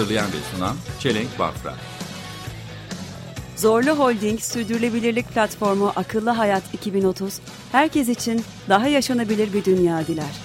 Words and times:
Hazırlayan 0.00 0.26
ve 0.26 0.56
sunan 0.56 0.76
Çelenk 1.00 1.38
Bafra 1.38 1.72
Zorlu 3.56 3.90
Holding 3.90 4.40
Sürdürülebilirlik 4.40 5.28
Platformu 5.28 5.92
Akıllı 5.96 6.30
Hayat 6.30 6.74
2030, 6.74 7.40
herkes 7.72 8.08
için 8.08 8.40
daha 8.68 8.88
yaşanabilir 8.88 9.52
bir 9.52 9.64
dünya 9.64 10.06
diler. 10.06 10.36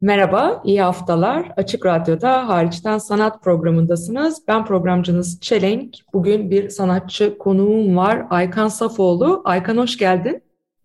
Merhaba, 0.00 0.62
iyi 0.64 0.82
haftalar. 0.82 1.52
Açık 1.56 1.86
Radyo'da 1.86 2.48
Hariçten 2.48 2.98
Sanat 2.98 3.42
programındasınız. 3.42 4.42
Ben 4.48 4.64
programcınız 4.64 5.40
Çelenk. 5.40 5.96
Bugün 6.12 6.50
bir 6.50 6.68
sanatçı 6.68 7.38
konuğum 7.38 7.96
var, 7.96 8.26
Aykan 8.30 8.68
Safoğlu. 8.68 9.42
Aykan 9.44 9.76
hoş 9.76 9.96
geldin. 9.98 10.42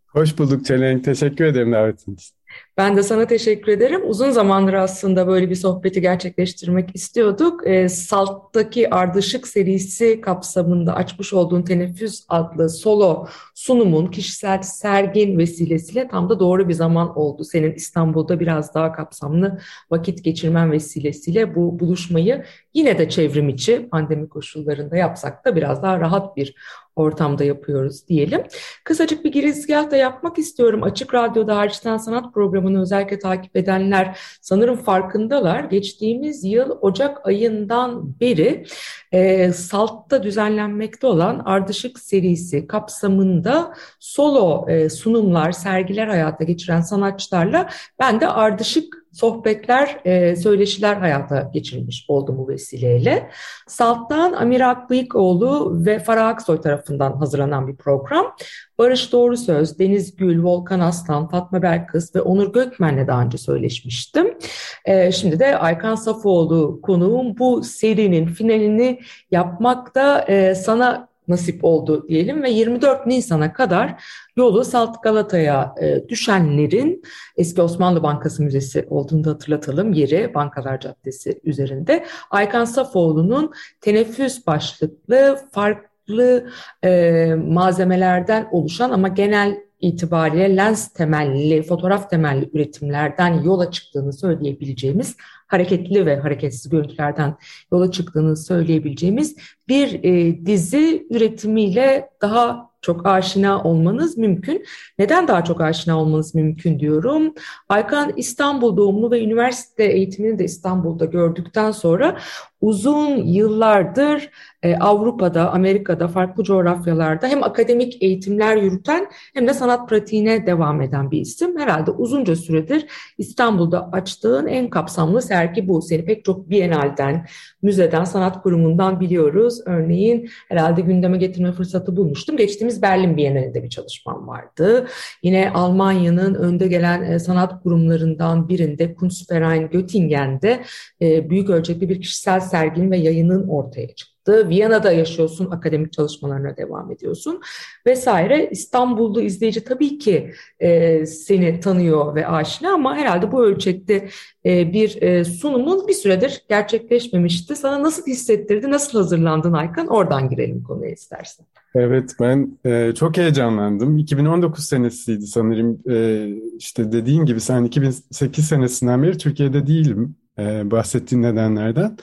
Hoş 0.07 0.37
bulduk 0.37 0.65
Çelenk. 0.65 1.03
Teşekkür 1.03 1.45
ederim 1.45 1.71
davetiniz. 1.71 2.33
Ben 2.77 2.97
de 2.97 3.03
sana 3.03 3.27
teşekkür 3.27 3.71
ederim. 3.71 4.01
Uzun 4.09 4.31
zamandır 4.31 4.73
aslında 4.73 5.27
böyle 5.27 5.49
bir 5.49 5.55
sohbeti 5.55 6.01
gerçekleştirmek 6.01 6.95
istiyorduk. 6.95 7.67
E, 7.67 7.89
Salt'taki 7.89 8.95
Ardışık 8.95 9.47
serisi 9.47 10.21
kapsamında 10.21 10.95
açmış 10.95 11.33
olduğun 11.33 11.61
Teneffüs 11.61 12.25
adlı 12.29 12.69
solo 12.69 13.27
sunumun 13.53 14.07
kişisel 14.07 14.61
sergin 14.61 15.37
vesilesiyle 15.37 16.07
tam 16.07 16.29
da 16.29 16.39
doğru 16.39 16.69
bir 16.69 16.73
zaman 16.73 17.17
oldu. 17.17 17.43
Senin 17.43 17.73
İstanbul'da 17.73 18.39
biraz 18.39 18.73
daha 18.73 18.91
kapsamlı 18.91 19.59
vakit 19.91 20.23
geçirmen 20.23 20.71
vesilesiyle 20.71 21.55
bu 21.55 21.79
buluşmayı 21.79 22.43
yine 22.73 22.97
de 22.97 23.09
çevrim 23.09 23.49
içi 23.49 23.89
pandemi 23.89 24.29
koşullarında 24.29 24.95
yapsak 24.95 25.45
da 25.45 25.55
biraz 25.55 25.83
daha 25.83 25.99
rahat 25.99 26.37
bir 26.37 26.55
ortamda 26.95 27.43
yapıyoruz 27.43 28.07
diyelim. 28.07 28.43
Kısacık 28.83 29.25
bir 29.25 29.31
girizgah 29.31 29.91
da 29.91 29.95
yapmak 29.95 30.37
istiyorum. 30.37 30.83
Açık 30.83 31.13
Radyo'da 31.13 31.57
Hariçten 31.57 31.97
Sanat 31.97 32.33
programını 32.65 32.81
özellikle 32.81 33.19
takip 33.19 33.55
edenler 33.55 34.17
sanırım 34.41 34.75
farkındalar. 34.75 35.63
Geçtiğimiz 35.63 36.43
yıl 36.43 36.69
Ocak 36.81 37.27
ayından 37.27 38.19
beri 38.19 38.65
e, 39.11 39.51
Salt'ta 39.53 40.23
düzenlenmekte 40.23 41.07
olan 41.07 41.41
Ardışık 41.45 41.99
serisi 41.99 42.67
kapsamında 42.67 43.73
solo 43.99 44.69
e, 44.69 44.89
sunumlar, 44.89 45.51
sergiler 45.51 46.07
hayata 46.07 46.43
geçiren 46.43 46.81
sanatçılarla 46.81 47.69
ben 47.99 48.21
de 48.21 48.27
Ardışık 48.27 49.04
sohbetler, 49.15 49.99
e, 50.05 50.35
söyleşiler 50.35 50.95
hayata 50.95 51.49
geçirmiş 51.53 52.05
oldum 52.07 52.37
bu 52.37 52.47
vesileyle. 52.47 53.29
Salt'tan 53.67 54.33
Amir 54.33 54.61
Akbıyıkoğlu 54.61 55.85
ve 55.85 55.99
Farah 55.99 56.27
Aksoy 56.27 56.61
tarafından 56.61 57.13
hazırlanan 57.13 57.67
bir 57.67 57.75
program. 57.75 58.35
Barış 58.77 59.11
Doğru 59.11 59.37
Söz, 59.37 59.79
Deniz 59.79 60.15
Gül, 60.15 60.43
Volkan 60.43 60.79
Aslan, 60.79 61.27
Fatma 61.27 61.61
Belkıs 61.61 62.15
ve 62.15 62.21
Onur 62.21 62.53
Gökmen'le 62.53 63.07
daha 63.07 63.21
önce 63.21 63.37
söyleşmiştim. 63.37 64.37
E, 64.85 65.11
şimdi 65.11 65.39
de 65.39 65.57
Aykan 65.57 65.95
Safoğlu 65.95 66.79
konuğum 66.81 67.37
bu 67.37 67.63
serinin 67.63 68.27
finalini 68.27 68.99
yapmakta 69.31 70.25
e, 70.27 70.55
sana 70.55 71.14
nasip 71.27 71.63
oldu 71.63 72.05
diyelim 72.07 72.43
ve 72.43 72.49
24 72.49 73.07
Nisan'a 73.07 73.53
kadar 73.53 74.03
yolu 74.37 74.65
Salt 74.65 75.03
Galata'ya 75.03 75.75
e, 75.81 76.09
düşenlerin 76.09 77.03
eski 77.37 77.61
Osmanlı 77.61 78.03
Bankası 78.03 78.43
Müzesi 78.43 78.85
olduğunu 78.89 79.27
hatırlatalım. 79.27 79.93
Yeri 79.93 80.33
Bankalar 80.33 80.79
Caddesi 80.79 81.39
üzerinde. 81.43 82.05
Aykan 82.31 82.65
Safoğlu'nun 82.65 83.53
teneffüs 83.81 84.47
başlıklı 84.47 85.39
farklı 85.51 86.49
e, 86.83 87.33
malzemelerden 87.35 88.47
oluşan 88.51 88.91
ama 88.91 89.07
genel 89.07 89.65
itibariyle 89.81 90.55
lens 90.55 90.87
temelli, 90.87 91.63
fotoğraf 91.63 92.09
temelli 92.09 92.49
üretimlerden 92.53 93.43
yola 93.43 93.71
çıktığını 93.71 94.13
söyleyebileceğimiz 94.13 95.15
hareketli 95.47 96.05
ve 96.05 96.19
hareketsiz 96.19 96.69
görüntülerden 96.69 97.35
yola 97.71 97.91
çıktığını 97.91 98.37
söyleyebileceğimiz 98.37 99.35
bir 99.67 100.03
e, 100.03 100.45
dizi 100.45 101.07
üretimiyle 101.09 102.09
daha 102.21 102.69
çok 102.85 103.05
aşina 103.05 103.63
olmanız 103.63 104.17
mümkün. 104.17 104.65
Neden 104.99 105.27
daha 105.27 105.43
çok 105.43 105.61
aşina 105.61 105.99
olmanız 105.99 106.35
mümkün 106.35 106.79
diyorum. 106.79 107.33
Aykan 107.69 108.13
İstanbul 108.17 108.77
doğumlu 108.77 109.11
ve 109.11 109.23
üniversite 109.23 109.83
eğitimini 109.83 110.39
de 110.39 110.43
İstanbul'da 110.43 111.05
gördükten 111.05 111.71
sonra 111.71 112.17
uzun 112.65 113.17
yıllardır 113.17 114.29
e, 114.65 114.75
Avrupa'da, 114.75 115.51
Amerika'da, 115.51 116.07
farklı 116.07 116.43
coğrafyalarda 116.43 117.27
hem 117.27 117.43
akademik 117.43 118.03
eğitimler 118.03 118.57
yürüten 118.57 119.07
hem 119.33 119.47
de 119.47 119.53
sanat 119.53 119.89
pratiğine 119.89 120.45
devam 120.45 120.81
eden 120.81 121.11
bir 121.11 121.21
isim. 121.21 121.59
Herhalde 121.59 121.91
uzunca 121.91 122.35
süredir 122.35 122.85
İstanbul'da 123.17 123.89
açtığın 123.91 124.47
en 124.47 124.69
kapsamlı 124.69 125.21
sergi 125.21 125.67
bu. 125.67 125.81
Seni 125.81 126.05
pek 126.05 126.25
çok 126.25 126.49
Bienal'den, 126.49 127.25
müzeden, 127.61 128.03
sanat 128.03 128.43
kurumundan 128.43 128.99
biliyoruz. 128.99 129.59
Örneğin 129.65 130.29
herhalde 130.49 130.81
gündeme 130.81 131.17
getirme 131.17 131.51
fırsatı 131.51 131.97
bulmuştum. 131.97 132.37
Geçtiğimiz 132.37 132.81
Berlin 132.81 133.17
Bienalinde 133.17 133.63
bir 133.63 133.69
çalışmam 133.69 134.27
vardı. 134.27 134.87
Yine 135.23 135.51
Almanya'nın 135.53 136.35
önde 136.35 136.67
gelen 136.67 137.03
e, 137.03 137.19
sanat 137.19 137.63
kurumlarından 137.63 138.49
birinde 138.49 138.95
Kunstverein 138.95 139.69
Göttingen'de 139.69 140.63
e, 141.01 141.29
büyük 141.29 141.49
ölçekli 141.49 141.89
bir 141.89 142.01
kişisel 142.01 142.39
serginin 142.55 142.91
ve 142.91 142.97
yayının 142.97 143.47
ortaya 143.47 143.87
çıktı. 143.87 144.49
Viyana'da 144.49 144.91
yaşıyorsun, 144.91 145.51
akademik 145.51 145.93
çalışmalarına 145.93 146.57
devam 146.57 146.91
ediyorsun 146.91 147.41
vesaire. 147.85 148.49
İstanbullu 148.51 149.21
izleyici 149.21 149.63
tabii 149.63 149.97
ki 149.97 150.31
e, 150.59 151.05
seni 151.05 151.59
tanıyor 151.59 152.15
ve 152.15 152.27
aşina 152.27 152.73
ama 152.73 152.97
herhalde 152.97 153.31
bu 153.31 153.45
ölçekte 153.45 154.09
e, 154.45 154.73
bir 154.73 155.01
e, 155.01 155.23
sunumun 155.23 155.87
bir 155.87 155.93
süredir 155.93 156.43
gerçekleşmemişti. 156.49 157.55
Sana 157.55 157.83
nasıl 157.83 158.07
hissettirdi, 158.07 158.71
nasıl 158.71 158.97
hazırlandın 158.97 159.53
Aykan? 159.53 159.87
Oradan 159.87 160.29
girelim 160.29 160.63
konuya 160.63 160.91
istersen. 160.91 161.45
Evet 161.75 162.11
ben 162.19 162.57
e, 162.65 162.91
çok 162.95 163.17
heyecanlandım. 163.17 163.97
2019 163.97 164.65
senesiydi 164.65 165.27
sanırım. 165.27 165.79
E, 165.89 166.27
işte 166.57 166.91
dediğin 166.91 167.25
gibi 167.25 167.41
sen 167.41 167.63
2008 167.63 168.45
senesinden 168.45 169.03
beri 169.03 169.17
Türkiye'de 169.17 169.67
değilim 169.67 170.15
e, 170.39 170.71
bahsettiğin 170.71 171.21
nedenlerden 171.21 171.97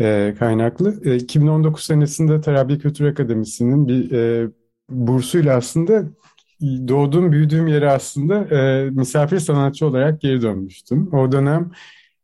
e, 0.00 0.34
kaynaklı. 0.38 1.00
E, 1.04 1.16
2019 1.16 1.84
senesinde 1.84 2.40
Tarabya 2.40 2.78
Kültür 2.78 3.04
Akademisi'nin 3.06 3.88
bir 3.88 4.12
e, 4.12 4.48
bursuyla 4.90 5.56
aslında 5.56 6.04
doğduğum, 6.62 7.32
büyüdüğüm 7.32 7.66
yere 7.66 7.90
aslında 7.90 8.56
e, 8.56 8.90
misafir 8.90 9.38
sanatçı 9.38 9.86
olarak 9.86 10.20
geri 10.20 10.42
dönmüştüm. 10.42 11.14
O 11.14 11.32
dönem 11.32 11.70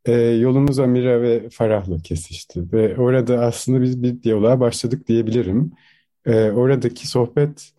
e, 0.05 0.13
yolumuz 0.13 0.79
Amira 0.79 1.21
ve 1.21 1.49
Farah'la 1.49 1.97
kesişti 1.97 2.71
ve 2.73 2.97
orada 2.97 3.39
aslında 3.45 3.81
biz 3.81 4.03
bir 4.03 4.23
diyaloğa 4.23 4.59
başladık 4.59 5.07
diyebilirim. 5.07 5.71
E, 6.25 6.51
oradaki 6.51 7.07
sohbet 7.07 7.71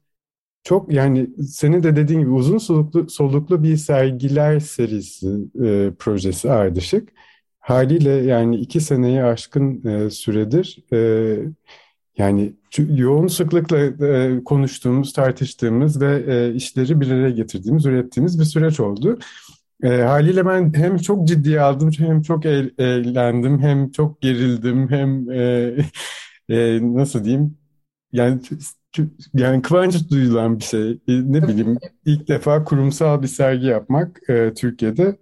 çok 0.62 0.92
yani 0.92 1.30
senin 1.48 1.82
de 1.82 1.96
dediğin 1.96 2.20
gibi 2.20 2.30
uzun 2.30 2.58
soluklu, 2.58 3.08
soluklu 3.10 3.62
bir 3.62 3.76
sergiler 3.76 4.60
serisi 4.60 5.28
e, 5.64 5.90
projesi 5.98 6.50
ardışık. 6.50 7.08
Haliyle 7.68 8.10
yani 8.10 8.56
iki 8.56 8.80
seneyi 8.80 9.22
aşkın 9.22 9.88
e, 9.88 10.10
süredir 10.10 10.78
e, 10.92 10.98
yani 12.18 12.52
yoğun 12.88 13.26
sıklıkla 13.26 13.78
e, 14.06 14.44
konuştuğumuz, 14.44 15.12
tartıştığımız 15.12 16.00
ve 16.00 16.24
e, 16.34 16.54
işleri 16.54 17.00
bir 17.00 17.10
araya 17.10 17.30
getirdiğimiz, 17.30 17.86
ürettiğimiz 17.86 18.40
bir 18.40 18.44
süreç 18.44 18.80
oldu. 18.80 19.18
E, 19.82 19.88
haliyle 19.88 20.46
ben 20.46 20.72
hem 20.74 20.96
çok 20.96 21.28
ciddiye 21.28 21.60
aldım, 21.60 21.90
hem 21.98 22.22
çok 22.22 22.46
eğlendim, 22.46 23.58
hem 23.58 23.90
çok 23.90 24.20
gerildim, 24.20 24.90
hem 24.90 25.30
e, 25.30 25.74
e, 26.48 26.78
nasıl 26.82 27.24
diyeyim, 27.24 27.58
yani 28.12 28.40
yani 29.34 29.62
kıvanç 29.62 30.10
duyulan 30.10 30.58
bir 30.58 30.64
şey. 30.64 30.90
E, 30.90 30.98
ne 31.08 31.48
bileyim, 31.48 31.78
ilk 32.04 32.28
defa 32.28 32.64
kurumsal 32.64 33.22
bir 33.22 33.28
sergi 33.28 33.66
yapmak 33.66 34.20
e, 34.30 34.54
Türkiye'de 34.54 35.16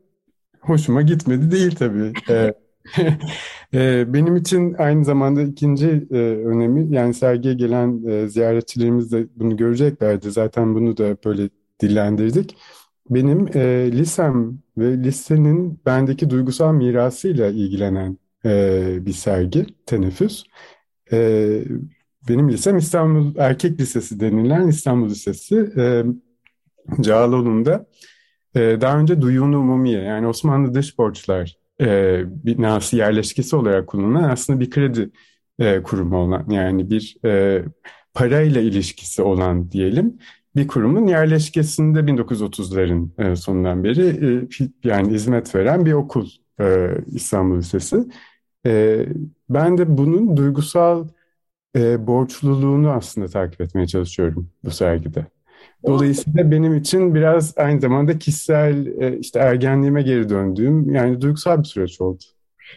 hoşuma 0.66 1.02
gitmedi 1.02 1.50
değil 1.50 1.74
tabii. 1.74 2.12
E, 2.30 2.54
e, 3.74 4.12
benim 4.12 4.36
için 4.36 4.74
aynı 4.74 5.04
zamanda 5.04 5.42
ikinci 5.42 6.06
e, 6.10 6.16
önemi 6.18 6.94
yani 6.94 7.14
sergiye 7.14 7.54
gelen 7.54 8.04
e, 8.06 8.28
ziyaretçilerimiz 8.28 9.12
de 9.12 9.26
bunu 9.36 9.56
göreceklerdi. 9.56 10.30
Zaten 10.30 10.74
bunu 10.74 10.96
da 10.96 11.16
böyle 11.24 11.48
dillendirdik. 11.80 12.56
Benim 13.10 13.48
e, 13.54 13.92
lisem 13.92 14.58
ve 14.78 14.98
lisenin 14.98 15.80
bendeki 15.86 16.30
duygusal 16.30 16.72
mirasıyla 16.74 17.46
ilgilenen 17.48 18.18
e, 18.44 19.06
bir 19.06 19.12
sergi, 19.12 19.66
teneffüs. 19.86 20.44
E, 21.12 21.18
benim 22.28 22.50
lisem 22.50 22.76
İstanbul 22.76 23.36
Erkek 23.38 23.80
Lisesi 23.80 24.20
denilen 24.20 24.68
İstanbul 24.68 25.10
Lisesi. 25.10 25.72
E, 25.76 26.04
Cağaloğlu'nda 27.00 27.86
e, 28.56 28.80
daha 28.80 28.98
önce 28.98 29.22
Duyunu 29.22 29.58
Umumiye 29.60 30.02
yani 30.02 30.26
Osmanlı 30.26 30.74
Dış 30.74 30.98
Borçlar 30.98 31.56
e, 31.80 32.22
binası 32.46 32.96
yerleşkesi 32.96 33.56
olarak 33.56 33.86
kullanılan 33.86 34.30
aslında 34.30 34.60
bir 34.60 34.70
kredi 34.70 35.10
e, 35.58 35.82
kurumu 35.82 36.16
olan 36.16 36.46
yani 36.50 36.90
bir 36.90 37.16
e, 37.24 37.64
parayla 38.14 38.60
ilişkisi 38.60 39.22
olan 39.22 39.70
diyelim 39.70 40.18
bir 40.56 40.66
kurumun 40.68 41.06
yerleşkesinde 41.06 42.00
1930'ların 42.00 43.32
e, 43.32 43.36
sonundan 43.36 43.84
beri 43.84 44.06
e, 44.08 44.48
yani 44.84 45.12
hizmet 45.12 45.54
veren 45.54 45.86
bir 45.86 45.92
okul 45.92 46.28
e, 46.60 46.90
İstanbul 47.06 47.58
Lisesi. 47.58 47.96
E, 48.66 49.06
ben 49.50 49.78
de 49.78 49.98
bunun 49.98 50.36
duygusal 50.36 51.08
e, 51.76 52.06
borçluluğunu 52.06 52.90
aslında 52.90 53.28
takip 53.28 53.60
etmeye 53.60 53.86
çalışıyorum 53.86 54.50
bu 54.64 54.70
sergide. 54.70 55.26
Dolayısıyla 55.86 56.50
benim 56.50 56.76
için 56.76 57.14
biraz 57.14 57.58
aynı 57.58 57.80
zamanda 57.80 58.18
kişisel 58.18 58.86
e, 58.86 59.18
işte 59.18 59.38
ergenliğime 59.38 60.02
geri 60.02 60.28
döndüğüm 60.28 60.94
yani 60.94 61.20
duygusal 61.20 61.58
bir 61.58 61.64
süreç 61.64 62.00
oldu. 62.00 62.24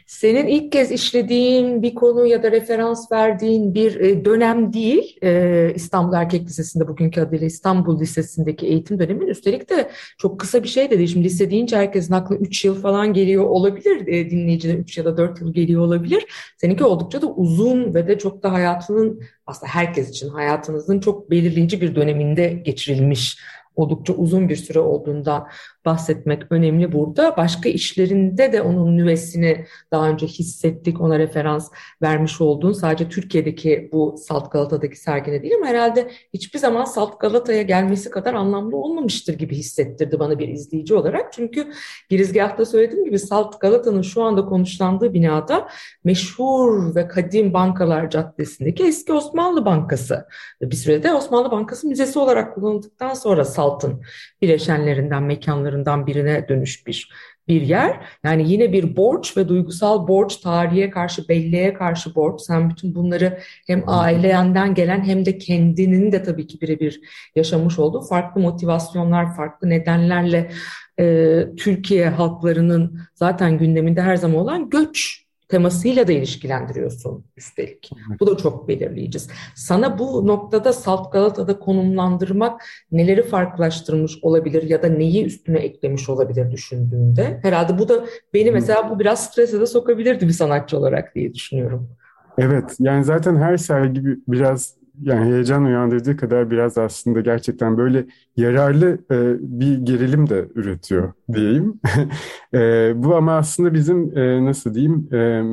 Senin 0.06 0.48
ilk 0.48 0.72
kez 0.72 0.92
işlediğin 0.92 1.82
bir 1.82 1.96
konu 1.96 2.26
ya 2.26 2.44
da 2.44 2.52
referans 2.52 3.12
verdiğin 3.12 3.74
bir 3.74 4.00
e, 4.00 4.26
dönem 4.26 4.74
değil. 4.74 5.18
E, 5.24 5.72
İstanbul 5.76 6.14
Erkek 6.14 6.46
Lisesi'nde 6.46 6.88
bugünkü 6.88 7.22
adıyla 7.22 7.48
İstanbul 7.48 8.00
Lisesi'ndeki 8.00 8.68
eğitim 8.68 9.00
dönemin 9.00 9.28
üstelik 9.28 9.70
de 9.70 9.90
çok 10.18 10.40
kısa 10.40 10.64
bir 10.64 10.68
şey 10.68 10.90
de 10.90 10.98
değil. 10.98 11.10
Şimdi 11.10 11.26
lise 11.26 11.52
deyince 11.52 11.78
herkesin 11.78 12.14
aklına 12.14 12.40
3 12.40 12.66
yıl 12.66 12.82
falan 12.82 13.14
geliyor 13.14 13.44
olabilir. 13.44 14.08
E, 14.08 14.30
dinleyicide 14.30 14.74
3 14.74 14.98
ya 14.98 15.06
da 15.06 15.18
4 15.18 15.42
yıl 15.42 15.54
geliyor 15.54 15.82
olabilir. 15.82 16.26
Seninki 16.58 16.84
oldukça 16.84 17.22
da 17.22 17.28
uzun 17.28 17.94
ve 17.94 18.08
de 18.08 18.18
çok 18.18 18.44
da 18.44 18.54
hayatının 18.54 19.22
aslında 19.46 19.72
herkes 19.72 20.10
için 20.10 20.30
hayatınızın 20.30 21.00
çok 21.00 21.32
belirleyici 21.32 21.82
bir 21.82 21.96
döneminde 21.96 22.62
geçirilmiş 22.66 23.38
oldukça 23.80 24.14
uzun 24.14 24.50
bir 24.50 24.56
süre 24.56 24.80
olduğunda 24.80 25.48
bahsetmek 25.90 26.44
önemli 26.50 26.92
burada. 26.92 27.38
Başka 27.38 27.70
işlerinde 27.70 28.54
de 28.54 28.62
onun 28.62 28.98
nüvesini 28.98 29.66
daha 29.92 30.10
önce 30.10 30.28
hissettik, 30.28 31.02
ona 31.02 31.20
referans 31.20 31.72
vermiş 32.02 32.42
olduğun 32.42 32.74
sadece 32.74 33.10
Türkiye'deki 33.10 33.90
bu 33.94 34.16
Salt 34.18 34.52
Galata'daki 34.52 34.96
sergine 34.96 35.42
değil 35.42 35.54
ama 35.58 35.68
herhalde 35.68 36.12
hiçbir 36.34 36.60
zaman 36.60 36.86
Salt 36.86 37.20
Galata'ya 37.20 37.62
gelmesi 37.62 38.10
kadar 38.10 38.34
anlamlı 38.34 38.78
olmamıştır 38.78 39.34
gibi 39.34 39.56
hissettirdi 39.56 40.20
bana 40.20 40.40
bir 40.40 40.48
izleyici 40.48 40.96
olarak. 40.96 41.34
Çünkü 41.34 41.72
girizgahta 42.10 42.66
söylediğim 42.66 43.06
gibi 43.06 43.20
Salt 43.20 43.62
Galata'nın 43.62 44.02
şu 44.02 44.24
anda 44.24 44.46
konuşlandığı 44.46 45.14
binada 45.14 45.70
meşhur 46.04 46.96
ve 46.96 47.08
kadim 47.08 47.54
Bankalar 47.54 48.10
Caddesi'ndeki 48.10 48.84
eski 48.84 49.14
Osmanlı 49.14 49.66
Bankası. 49.66 50.28
Bir 50.62 50.76
sürede 50.76 51.14
Osmanlı 51.14 51.52
Bankası 51.52 51.88
Müzesi 51.88 52.20
olarak 52.20 52.56
kullanıldıktan 52.56 53.14
sonra 53.14 53.46
Salt'ın 53.46 54.02
bileşenlerinden, 54.42 55.24
mekanlarından 55.24 55.79
birine 55.86 56.48
dönüşmüş 56.50 57.08
bir 57.48 57.62
yer. 57.62 58.00
Yani 58.24 58.52
yine 58.52 58.74
bir 58.74 58.96
borç 58.96 59.38
ve 59.38 59.48
duygusal 59.48 60.08
borç, 60.08 60.38
tarihe 60.38 60.90
karşı, 60.90 61.30
belleğe 61.30 61.74
karşı 61.74 62.16
borç. 62.16 62.42
Sen 62.42 62.70
bütün 62.70 62.96
bunları 62.96 63.40
hem 63.68 63.84
ailenden 63.88 64.74
gelen 64.74 65.04
hem 65.04 65.26
de 65.26 65.38
kendinin 65.38 66.12
de 66.12 66.24
tabii 66.24 66.48
ki 66.48 66.62
birebir 66.62 67.02
yaşamış 67.36 67.80
olduğu 67.80 68.02
farklı 68.02 68.42
motivasyonlar, 68.42 69.36
farklı 69.36 69.70
nedenlerle 69.70 70.52
e, 71.00 71.46
Türkiye 71.58 72.10
halklarının 72.10 73.00
zaten 73.16 73.58
gündeminde 73.58 74.02
her 74.02 74.16
zaman 74.16 74.38
olan 74.38 74.70
göç 74.70 75.29
temasıyla 75.50 76.08
da 76.08 76.12
ilişkilendiriyorsun 76.12 77.26
üstelik. 77.38 77.92
Bu 78.20 78.28
da 78.28 78.38
çok 78.38 78.68
belirleyici. 78.68 79.20
Sana 79.56 80.00
bu 80.00 80.28
noktada 80.28 80.74
Salt 80.74 81.12
Galata'da 81.12 81.60
konumlandırmak 81.60 82.62
neleri 82.92 83.24
farklılaştırmış 83.24 84.20
olabilir 84.22 84.64
ya 84.64 84.84
da 84.84 84.88
neyi 84.88 85.26
üstüne 85.26 85.60
eklemiş 85.60 86.10
olabilir 86.10 86.52
düşündüğünde? 86.52 87.40
Herhalde 87.44 87.80
bu 87.80 87.90
da 87.90 88.06
beni 88.34 88.52
mesela 88.52 88.90
bu 88.90 89.00
biraz 89.00 89.26
strese 89.26 89.60
de 89.60 89.66
sokabilirdi 89.66 90.28
bir 90.28 90.34
sanatçı 90.34 90.78
olarak 90.78 91.16
diye 91.16 91.34
düşünüyorum. 91.34 91.90
Evet, 92.38 92.76
yani 92.80 93.04
zaten 93.04 93.36
her 93.36 93.58
sergi 93.58 94.02
biraz 94.28 94.79
yani 95.02 95.26
heyecan 95.34 95.66
uyandırdığı 95.66 96.18
kadar 96.18 96.52
biraz 96.52 96.78
aslında 96.78 97.22
gerçekten 97.22 97.78
böyle 97.78 98.06
yararlı 98.38 98.88
e, 99.12 99.38
bir 99.40 99.78
gerilim 99.78 100.30
de 100.30 100.48
üretiyor 100.56 101.14
diyeyim. 101.34 101.82
e, 102.54 102.94
bu 103.04 103.16
ama 103.16 103.38
aslında 103.38 103.74
bizim 103.74 104.18
e, 104.18 104.46
nasıl 104.46 104.74
diyeyim 104.74 105.14
e, 105.14 105.44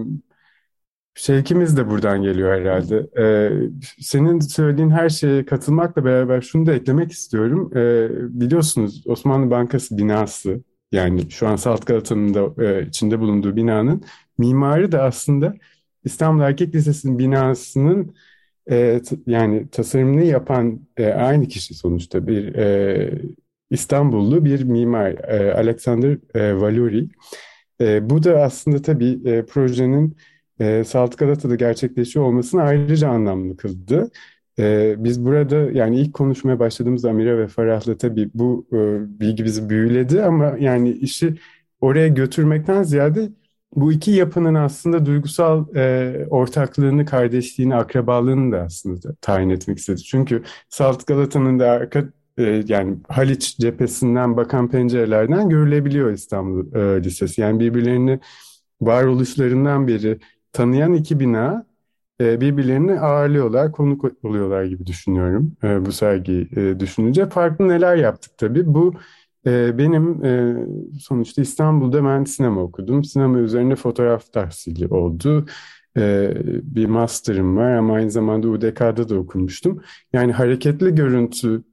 şevkimiz 1.15 1.77
de 1.77 1.91
buradan 1.91 2.23
geliyor 2.23 2.61
herhalde. 2.61 3.09
E, 3.19 3.25
senin 4.01 4.41
söylediğin 4.41 4.91
her 4.91 5.09
şeye 5.09 5.45
katılmakla 5.47 6.05
beraber 6.05 6.41
şunu 6.41 6.67
da 6.67 6.75
eklemek 6.75 7.13
istiyorum. 7.13 7.71
E, 7.77 8.09
biliyorsunuz 8.41 9.03
Osmanlı 9.07 9.51
Bankası 9.51 9.99
binası 9.99 10.63
yani 10.93 11.31
şu 11.31 11.49
an 11.49 11.57
Salt 11.57 11.87
Galata'nın 11.87 12.35
da 12.35 12.65
e, 12.65 12.87
içinde 12.87 13.21
bulunduğu 13.21 13.57
binanın 13.57 14.05
mimarı 14.39 14.93
da 14.93 15.03
aslında 15.03 15.55
İstanbul 16.05 16.43
Erkek 16.43 16.75
Lisesi'nin 16.75 17.19
binasının 17.19 18.15
e, 18.71 19.01
yani 19.27 19.69
tasarımını 19.69 20.25
yapan 20.25 20.81
e, 20.97 21.07
aynı 21.07 21.49
kişi 21.49 21.75
sonuçta 21.75 22.27
bir 22.27 22.55
e, 22.55 23.19
İstanbullu 23.71 24.45
bir 24.45 24.65
mimar 24.65 25.11
e, 25.11 25.55
Alexander 25.55 26.19
e, 26.35 26.55
Valori. 26.61 27.09
E, 27.81 28.11
bu 28.11 28.23
da 28.23 28.43
aslında 28.43 28.83
tabii 28.83 29.19
e, 29.25 29.47
projenin 29.47 30.17
e, 30.61 30.85
Salt 30.85 31.19
gerçekleşiyor 31.59 32.25
olmasını 32.25 32.63
ayrıca 32.63 33.09
anlamlı 33.09 33.57
kıldı. 33.57 34.11
E, 34.59 34.95
biz 34.99 35.25
burada 35.25 35.57
yani 35.57 36.01
ilk 36.01 36.15
konuşmaya 36.15 36.59
başladığımız 36.59 37.05
Amire 37.05 37.39
ve 37.39 37.49
Farah'la 37.49 37.99
tabii 37.99 38.31
bu 38.35 38.67
e, 38.73 38.77
bilgi 39.21 39.45
bizi 39.45 39.69
büyüledi 39.69 40.23
ama 40.23 40.57
yani 40.61 40.91
işi 40.91 41.35
oraya 41.81 42.09
götürmekten 42.09 42.83
ziyade 42.83 43.29
bu 43.75 43.93
iki 43.93 44.11
yapının 44.11 44.55
aslında 44.55 45.07
duygusal 45.07 45.77
e, 45.77 46.27
ortaklığını, 46.31 47.05
kardeşliğini, 47.05 47.77
akrabalığını 47.77 48.53
da 48.53 48.63
aslında 48.63 49.15
tayin 49.21 49.51
etmek 49.51 49.79
istedi. 49.79 50.03
Çünkü 50.03 50.43
Salt 50.69 51.07
Galata'nın 51.07 51.59
da 51.59 51.71
arka 51.71 52.05
e, 52.39 52.65
yani 52.69 52.97
Haliç 53.09 53.59
cephesinden 53.59 54.37
bakan 54.37 54.69
pencerelerden 54.71 55.49
görülebiliyor 55.49 56.13
İstanbul 56.13 56.75
e, 56.75 57.05
Lisesi. 57.05 57.41
Yani 57.41 57.61
birbirlerini 57.61 58.21
varoluşlarından 58.81 59.89
beri 59.89 60.19
tanıyan 60.53 60.95
iki 60.95 61.21
bina 61.21 61.67
e, 62.21 62.41
birbirlerini 62.41 63.01
ağırlıyorlar, 63.01 63.73
konuk 63.73 64.25
oluyorlar 64.25 64.65
gibi 64.65 64.87
düşünüyorum 64.87 65.57
e, 65.65 65.87
bu 65.87 65.93
sergiyi 65.93 66.49
e, 66.57 66.81
düşününce. 66.81 67.29
Farklı 67.29 67.69
neler 67.69 67.97
yaptık 67.97 68.39
tabii. 68.39 68.75
Bu 68.75 68.95
benim 69.47 70.25
e, 70.25 70.57
sonuçta 71.01 71.43
İstanbul'da 71.43 72.05
ben 72.05 72.25
sinema 72.25 72.61
okudum. 72.63 73.05
Sinema 73.05 73.39
üzerine 73.39 73.77
fotoğraf 73.77 74.33
tahsili 74.33 74.89
oldu. 74.89 75.47
Ee, 75.97 76.33
bir 76.63 76.87
master'ım 76.87 77.57
var 77.57 77.73
ama 77.73 77.95
aynı 77.95 78.11
zamanda 78.11 78.49
UDK'da 78.49 79.09
da 79.09 79.15
okumuştum. 79.17 79.83
Yani 80.13 80.33
hareketli 80.33 80.95
görüntüler 80.95 81.65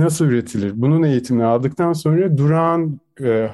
nasıl 0.00 0.24
üretilir? 0.24 0.72
Bunun 0.74 1.02
eğitimini 1.02 1.44
aldıktan 1.44 1.92
sonra 1.92 2.38
durağan 2.38 3.00
e, 3.22 3.50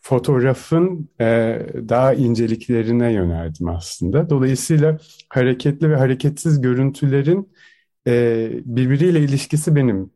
fotoğrafın 0.00 1.08
e, 1.20 1.58
daha 1.88 2.14
inceliklerine 2.14 3.12
yöneldim 3.12 3.68
aslında. 3.68 4.30
Dolayısıyla 4.30 4.98
hareketli 5.28 5.90
ve 5.90 5.96
hareketsiz 5.96 6.60
görüntülerin 6.60 7.48
birbiriyle 8.66 9.20
ilişkisi 9.20 9.76
benim 9.76 10.10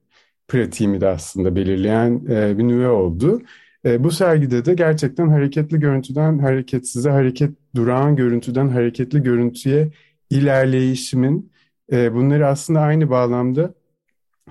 pratiğimi 0.48 1.00
de 1.00 1.08
aslında 1.08 1.56
belirleyen 1.56 2.22
e, 2.30 2.58
bir 2.58 2.64
nüve 2.68 2.88
oldu. 2.88 3.42
E, 3.84 4.04
bu 4.04 4.10
sergide 4.10 4.64
de 4.64 4.74
gerçekten 4.74 5.28
hareketli 5.28 5.80
görüntüden 5.80 6.38
hareketsize, 6.38 7.10
hareket 7.10 7.50
durağan 7.74 8.16
görüntüden 8.16 8.68
hareketli 8.68 9.22
görüntüye 9.22 9.88
ilerleyişimin 10.30 11.52
e, 11.92 12.14
bunları 12.14 12.46
aslında 12.46 12.80
aynı 12.80 13.10
bağlamda 13.10 13.74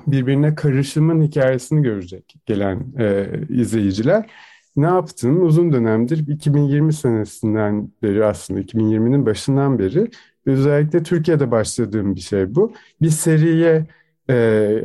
birbirine 0.08 0.56
karışımın 0.56 1.22
hikayesini 1.22 1.82
görecek 1.82 2.36
gelen 2.46 2.84
e, 3.00 3.28
izleyiciler. 3.50 4.30
Ne 4.76 4.86
yaptım? 4.86 5.46
Uzun 5.46 5.74
dönemdir 5.74 6.28
2020 6.28 6.94
senesinden 6.94 7.90
beri 8.04 8.26
aslında 8.26 8.60
2020'nin 8.60 9.26
başından 9.26 9.80
beri 9.80 10.08
özellikle 10.46 11.04
Türkiye'de 11.04 11.52
başladığım 11.52 12.16
bir 12.16 12.22
şey 12.22 12.56
bu. 12.56 12.74
Bir 13.02 13.10
seriye 13.10 13.88
e, 14.30 14.82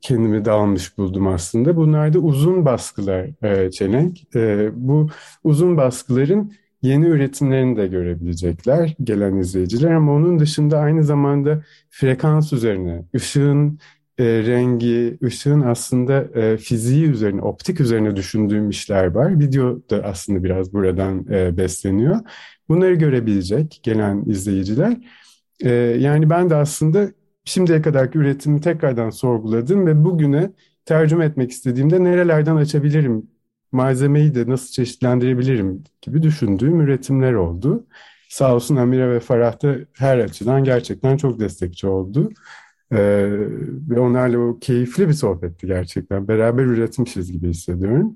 kendimi 0.00 0.44
dalmış 0.44 0.98
buldum 0.98 1.26
aslında. 1.26 1.76
Bunlar 1.76 2.12
da 2.12 2.18
uzun 2.18 2.64
baskılar 2.64 3.28
e, 3.42 3.70
Çelenk. 3.70 4.36
E, 4.36 4.70
bu 4.74 5.08
uzun 5.44 5.76
baskıların 5.76 6.52
yeni 6.82 7.06
üretimlerini 7.06 7.76
de 7.76 7.86
görebilecekler 7.86 8.94
gelen 9.04 9.36
izleyiciler 9.36 9.90
ama 9.90 10.12
onun 10.12 10.38
dışında 10.38 10.78
aynı 10.78 11.04
zamanda 11.04 11.62
frekans 11.90 12.52
üzerine, 12.52 13.04
ışığın 13.16 13.78
e, 14.18 14.24
rengi, 14.24 15.18
ışığın 15.24 15.60
aslında 15.60 16.24
e, 16.34 16.56
fiziği 16.56 17.06
üzerine, 17.06 17.42
optik 17.42 17.80
üzerine 17.80 18.16
düşündüğüm 18.16 18.70
işler 18.70 19.06
var. 19.06 19.40
Video 19.40 19.78
da 19.90 20.02
aslında 20.04 20.44
biraz 20.44 20.72
buradan 20.72 21.26
e, 21.30 21.56
besleniyor. 21.56 22.16
Bunları 22.68 22.94
görebilecek 22.94 23.80
gelen 23.82 24.24
izleyiciler. 24.26 24.96
E, 25.60 25.70
yani 25.74 26.30
ben 26.30 26.50
de 26.50 26.54
aslında 26.54 27.08
şimdiye 27.44 27.82
kadarki 27.82 28.18
üretimi 28.18 28.60
tekrardan 28.60 29.10
sorguladım 29.10 29.86
ve 29.86 30.04
bugüne 30.04 30.52
tercüme 30.84 31.24
etmek 31.24 31.50
istediğimde 31.50 32.04
nerelerden 32.04 32.56
açabilirim, 32.56 33.30
malzemeyi 33.72 34.34
de 34.34 34.48
nasıl 34.50 34.72
çeşitlendirebilirim 34.72 35.84
gibi 36.02 36.22
düşündüğüm 36.22 36.80
üretimler 36.80 37.32
oldu. 37.32 37.86
Sağ 38.28 38.54
olsun 38.54 38.76
Amira 38.76 39.10
ve 39.10 39.20
Farah 39.20 39.62
da 39.62 39.76
her 39.92 40.18
açıdan 40.18 40.64
gerçekten 40.64 41.16
çok 41.16 41.40
destekçi 41.40 41.86
oldu. 41.86 42.30
Ee, 42.92 42.98
ve 43.90 44.00
onlarla 44.00 44.38
o 44.38 44.58
keyifli 44.58 45.08
bir 45.08 45.12
sohbetti 45.12 45.66
gerçekten. 45.66 46.28
Beraber 46.28 46.64
üretmişiz 46.64 47.32
gibi 47.32 47.48
hissediyorum. 47.48 48.14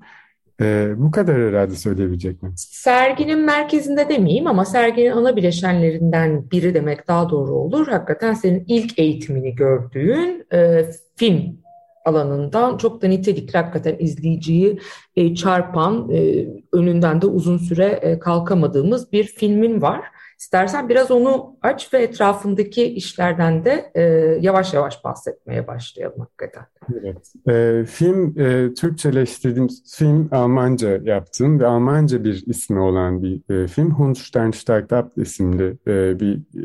Ee, 0.61 0.93
bu 0.97 1.11
kadar 1.11 1.37
herhalde 1.37 1.75
söyleyebileceklerim. 1.75 2.53
Serginin 2.57 3.39
merkezinde 3.39 4.09
demeyeyim 4.09 4.47
ama 4.47 4.65
serginin 4.65 5.11
ana 5.11 5.35
bileşenlerinden 5.35 6.51
biri 6.51 6.73
demek 6.73 7.07
daha 7.07 7.29
doğru 7.29 7.51
olur. 7.51 7.87
Hakikaten 7.87 8.33
senin 8.33 8.63
ilk 8.67 8.99
eğitimini 8.99 9.55
gördüğün 9.55 10.45
e, 10.53 10.85
film 11.15 11.57
alanından 12.05 12.77
çok 12.77 13.01
da 13.01 13.07
nitelikli 13.07 13.57
hakikaten 13.57 13.95
izleyiciyi 13.99 14.79
e, 15.15 15.35
çarpan, 15.35 16.09
e, 16.11 16.47
önünden 16.73 17.21
de 17.21 17.25
uzun 17.25 17.57
süre 17.57 17.85
e, 17.85 18.19
kalkamadığımız 18.19 19.11
bir 19.11 19.23
filmin 19.23 19.81
var. 19.81 20.01
İstersen 20.39 20.89
biraz 20.89 21.11
onu 21.11 21.57
aç 21.61 21.93
ve 21.93 21.97
etrafındaki 21.97 22.83
işlerden 22.83 23.65
de 23.65 23.91
e, 23.95 24.01
yavaş 24.41 24.73
yavaş 24.73 25.03
bahsetmeye 25.03 25.67
başlayalım 25.67 26.19
hakikaten. 26.19 26.65
Evet. 27.01 27.33
E, 27.49 27.85
film 27.85 28.39
e, 28.39 28.73
Türkçeleştirdiğim 28.73 29.67
film 29.95 30.29
Almanca 30.31 30.99
yaptım 31.03 31.59
ve 31.59 31.67
Almanca 31.67 32.23
bir 32.23 32.43
ismi 32.47 32.79
olan 32.79 33.23
bir 33.23 33.53
e, 33.53 33.67
film. 33.67 33.91
Hundstein 33.91 34.51
steigt 34.51 34.93
ab 34.93 35.21
isimli 35.21 35.77
e, 35.87 36.19
bir 36.19 36.35
e, 36.35 36.63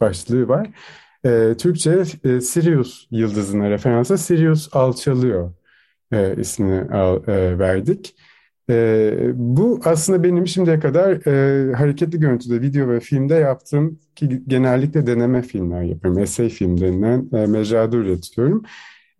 başlığı 0.00 0.48
var. 0.48 0.70
E, 1.24 1.54
Türkçe 1.58 2.02
e, 2.24 2.40
Sirius 2.40 3.06
yıldızına 3.10 3.70
referansa 3.70 4.18
Sirius 4.18 4.68
alçalıyor 4.76 5.52
e, 6.12 6.34
ismini 6.36 6.94
al, 6.94 7.28
e, 7.28 7.58
verdik. 7.58 8.14
E, 8.70 9.12
bu 9.34 9.80
aslında 9.84 10.22
benim 10.22 10.46
şimdiye 10.46 10.80
kadar 10.80 11.26
e, 11.26 11.74
hareketli 11.74 12.20
görüntüde, 12.20 12.60
video 12.60 12.88
ve 12.88 13.00
filmde 13.00 13.34
yaptığım 13.34 13.98
ki 14.16 14.42
genellikle 14.46 15.06
deneme 15.06 15.42
filmler 15.42 15.82
yapıyorum. 15.82 16.22
Essay 16.22 16.48
film 16.48 16.80
denilen 16.80 17.28
e, 17.32 17.46
mecrada 17.46 17.96
üretiyorum. 17.96 18.62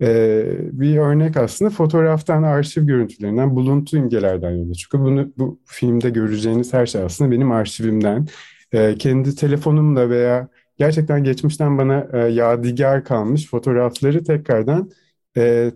E, 0.03 0.43
bir 0.73 0.97
örnek 0.97 1.37
aslında 1.37 1.71
fotoğraftan, 1.71 2.43
arşiv 2.43 2.87
görüntülerinden, 2.87 3.57
buluntu 3.57 3.97
imgelerden 3.97 4.51
yola 4.51 4.75
çıkıyor. 4.75 5.05
Bunu 5.05 5.33
bu 5.39 5.61
filmde 5.65 6.11
göreceğiniz 6.11 6.73
her 6.73 6.87
şey 6.87 7.03
aslında 7.03 7.31
benim 7.31 7.53
arşivimden, 7.53 8.27
e, 8.73 8.95
kendi 8.95 9.35
telefonumla 9.37 10.11
veya 10.11 10.49
gerçekten 10.79 11.25
geçmişten 11.25 11.79
bana 11.79 12.09
e, 12.13 12.19
yadigar 12.19 13.05
kalmış 13.05 13.47
fotoğrafları 13.51 14.25
tekrardan 14.25 14.91
e, 15.37 15.71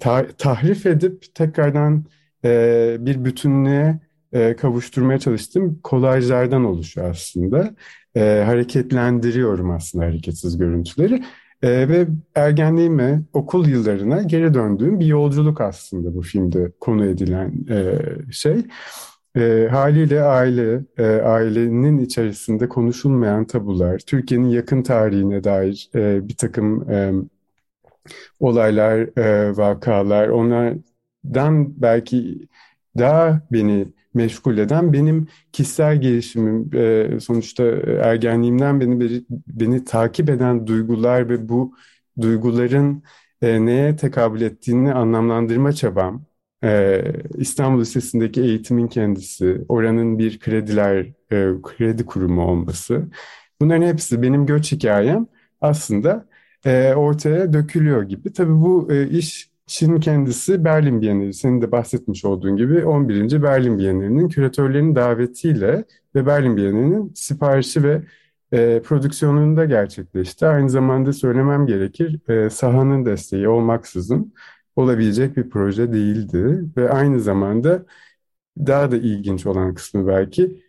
ta 0.00 0.26
tahrif 0.38 0.86
edip 0.86 1.34
tekrardan 1.34 2.04
e, 2.44 2.96
bir 3.00 3.24
bütünlüğe 3.24 4.00
e, 4.32 4.56
kavuşturmaya 4.56 5.18
çalıştığım 5.18 5.80
kolajlardan 5.82 6.64
oluşuyor 6.64 7.10
aslında. 7.10 7.74
E, 8.16 8.42
hareketlendiriyorum 8.46 9.70
aslında 9.70 10.04
hareketsiz 10.04 10.58
görüntüleri. 10.58 11.24
E, 11.62 11.88
ve 11.88 12.06
ergenliğime, 12.34 13.22
okul 13.32 13.68
yıllarına 13.68 14.22
geri 14.22 14.54
döndüğüm 14.54 15.00
bir 15.00 15.06
yolculuk 15.06 15.60
aslında 15.60 16.14
bu 16.14 16.22
filmde 16.22 16.72
konu 16.80 17.06
edilen 17.06 17.54
e, 17.70 17.98
şey. 18.32 18.56
E, 19.36 19.68
haliyle 19.70 20.22
aile, 20.22 20.80
e, 20.98 21.06
ailenin 21.06 21.98
içerisinde 21.98 22.68
konuşulmayan 22.68 23.44
tabular, 23.44 23.98
Türkiye'nin 23.98 24.48
yakın 24.48 24.82
tarihine 24.82 25.44
dair 25.44 25.90
e, 25.94 26.28
bir 26.28 26.36
takım 26.36 26.90
e, 26.90 27.12
olaylar, 28.40 29.18
e, 29.18 29.56
vakalar, 29.56 30.28
onlardan 31.24 31.82
belki 31.82 32.48
daha 32.98 33.42
beni 33.52 33.88
meşgul 34.14 34.58
eden 34.58 34.92
benim 34.92 35.28
kişisel 35.52 36.00
gelişimim, 36.00 36.70
e, 36.74 37.20
sonuçta 37.20 37.64
ergenliğimden 38.02 38.80
beni 38.80 39.24
beni 39.46 39.84
takip 39.84 40.30
eden 40.30 40.66
duygular 40.66 41.28
ve 41.28 41.48
bu 41.48 41.74
duyguların 42.20 43.02
e, 43.42 43.66
neye 43.66 43.96
tekabül 43.96 44.40
ettiğini 44.40 44.94
anlamlandırma 44.94 45.72
çabam, 45.72 46.28
ee, 46.64 47.12
İstanbul 47.38 47.80
Lisesi'ndeki 47.80 48.40
eğitimin 48.42 48.88
kendisi, 48.88 49.64
oranın 49.68 50.18
bir 50.18 50.38
krediler, 50.40 50.96
e, 51.32 51.62
kredi 51.62 52.06
kurumu 52.06 52.42
olması. 52.42 53.08
Bunların 53.60 53.86
hepsi 53.86 54.22
benim 54.22 54.46
göç 54.46 54.72
hikayem 54.72 55.26
aslında 55.60 56.26
e, 56.66 56.94
ortaya 56.94 57.52
dökülüyor 57.52 58.02
gibi. 58.02 58.32
Tabii 58.32 58.52
bu 58.52 58.92
e, 58.92 59.08
iş 59.08 59.50
Şirin 59.68 60.00
kendisi 60.00 60.64
Berlin 60.64 61.00
Bienali, 61.00 61.34
senin 61.34 61.62
de 61.62 61.72
bahsetmiş 61.72 62.24
olduğun 62.24 62.56
gibi 62.56 62.84
11. 62.84 63.42
Berlin 63.42 63.78
Bienali'nin 63.78 64.28
küratörlerinin 64.28 64.94
davetiyle 64.94 65.84
ve 66.14 66.26
Berlin 66.26 66.56
Bienali'nin 66.56 67.12
siparişi 67.14 67.82
ve 67.82 68.02
e, 68.52 68.82
prodüksiyonunda 68.82 69.64
gerçekleşti. 69.64 70.46
Aynı 70.46 70.70
zamanda 70.70 71.12
söylemem 71.12 71.66
gerekir, 71.66 72.20
e, 72.28 72.50
sahanın 72.50 73.06
desteği 73.06 73.48
olmaksızın 73.48 74.34
olabilecek 74.76 75.36
bir 75.36 75.50
proje 75.50 75.92
değildi 75.92 76.64
ve 76.76 76.90
aynı 76.90 77.20
zamanda 77.20 77.86
daha 78.58 78.90
da 78.90 78.96
ilginç 78.96 79.46
olan 79.46 79.74
kısmı 79.74 80.06
belki 80.06 80.62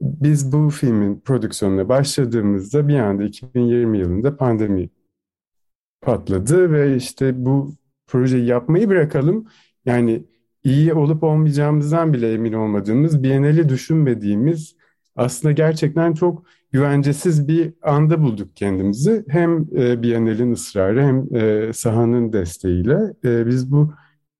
biz 0.00 0.52
bu 0.52 0.70
filmin 0.70 1.20
prodüksiyonuna 1.20 1.88
başladığımızda 1.88 2.88
bir 2.88 2.98
anda 2.98 3.24
2020 3.24 3.98
yılında 3.98 4.36
pandemi 4.36 4.90
patladı 6.00 6.72
ve 6.72 6.96
işte 6.96 7.44
bu 7.44 7.79
projeyi 8.10 8.46
yapmayı 8.46 8.88
bırakalım. 8.88 9.46
Yani 9.84 10.24
iyi 10.64 10.94
olup 10.94 11.22
olmayacağımızdan 11.22 12.12
bile 12.12 12.32
emin 12.32 12.52
olmadığımız, 12.52 13.22
Biennale 13.22 13.68
düşünmediğimiz 13.68 14.76
aslında 15.16 15.52
gerçekten 15.52 16.12
çok 16.14 16.44
güvencesiz 16.72 17.48
bir 17.48 17.74
anda 17.82 18.22
bulduk 18.22 18.56
kendimizi. 18.56 19.24
Hem 19.28 19.66
e, 19.76 20.02
Biennale'in 20.02 20.52
ısrarı 20.52 21.02
hem 21.02 21.36
e, 21.36 21.72
sahanın 21.72 22.32
desteğiyle 22.32 22.98
e, 23.24 23.46
biz 23.46 23.72
bu 23.72 23.92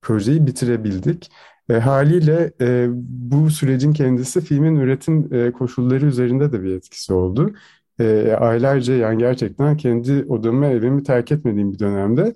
projeyi 0.02 0.46
bitirebildik. 0.46 1.30
E, 1.70 1.74
haliyle 1.74 2.52
e, 2.60 2.86
bu 3.30 3.50
sürecin 3.50 3.92
kendisi 3.92 4.40
filmin 4.40 4.76
üretim 4.76 5.34
e, 5.34 5.52
koşulları 5.52 6.06
üzerinde 6.06 6.52
de 6.52 6.62
bir 6.62 6.76
etkisi 6.76 7.12
oldu. 7.12 7.54
E, 8.00 8.36
aylarca 8.40 8.94
yani 8.94 9.18
gerçekten 9.18 9.76
kendi 9.76 10.24
odamı 10.28 10.66
evimi 10.66 11.02
terk 11.02 11.32
etmediğim 11.32 11.72
bir 11.72 11.78
dönemde 11.78 12.34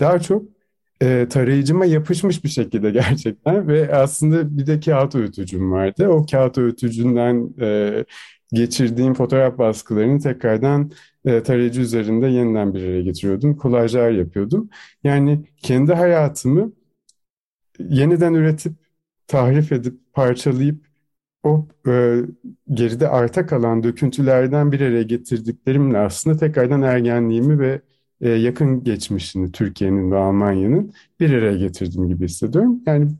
daha 0.00 0.18
çok 0.20 0.53
e, 1.04 1.28
tarayıcıma 1.28 1.84
yapışmış 1.84 2.44
bir 2.44 2.48
şekilde 2.48 2.90
gerçekten 2.90 3.68
ve 3.68 3.94
aslında 3.96 4.58
bir 4.58 4.66
de 4.66 4.80
kağıt 4.80 5.14
öğütücüm 5.14 5.72
vardı. 5.72 6.08
O 6.08 6.26
kağıt 6.30 6.58
öğütücünden 6.58 7.54
e, 7.60 8.04
geçirdiğim 8.52 9.14
fotoğraf 9.14 9.58
baskılarını 9.58 10.20
tekrardan 10.20 10.90
e, 11.24 11.42
tarayıcı 11.42 11.80
üzerinde 11.80 12.26
yeniden 12.26 12.74
bir 12.74 12.82
araya 12.84 13.02
getiriyordum. 13.02 13.56
Kolajlar 13.56 14.10
yapıyordum. 14.10 14.70
Yani 15.04 15.44
kendi 15.56 15.92
hayatımı 15.92 16.72
yeniden 17.78 18.34
üretip, 18.34 18.72
tahrif 19.26 19.72
edip, 19.72 19.94
parçalayıp 20.12 20.86
o 21.42 21.68
e, 21.88 22.20
geride 22.74 23.08
arta 23.08 23.46
kalan 23.46 23.82
döküntülerden 23.82 24.72
bir 24.72 24.80
araya 24.80 25.02
getirdiklerimle 25.02 25.98
aslında 25.98 26.36
tekrardan 26.36 26.82
ergenliğimi 26.82 27.58
ve 27.58 27.80
e, 28.24 28.28
yakın 28.28 28.84
geçmişini 28.84 29.52
Türkiye'nin 29.52 30.10
ve 30.10 30.16
Almanya'nın 30.16 30.92
bir 31.20 31.30
araya 31.34 31.56
getirdiğim 31.56 32.08
gibi 32.08 32.24
hissediyorum. 32.24 32.80
Yani 32.86 33.10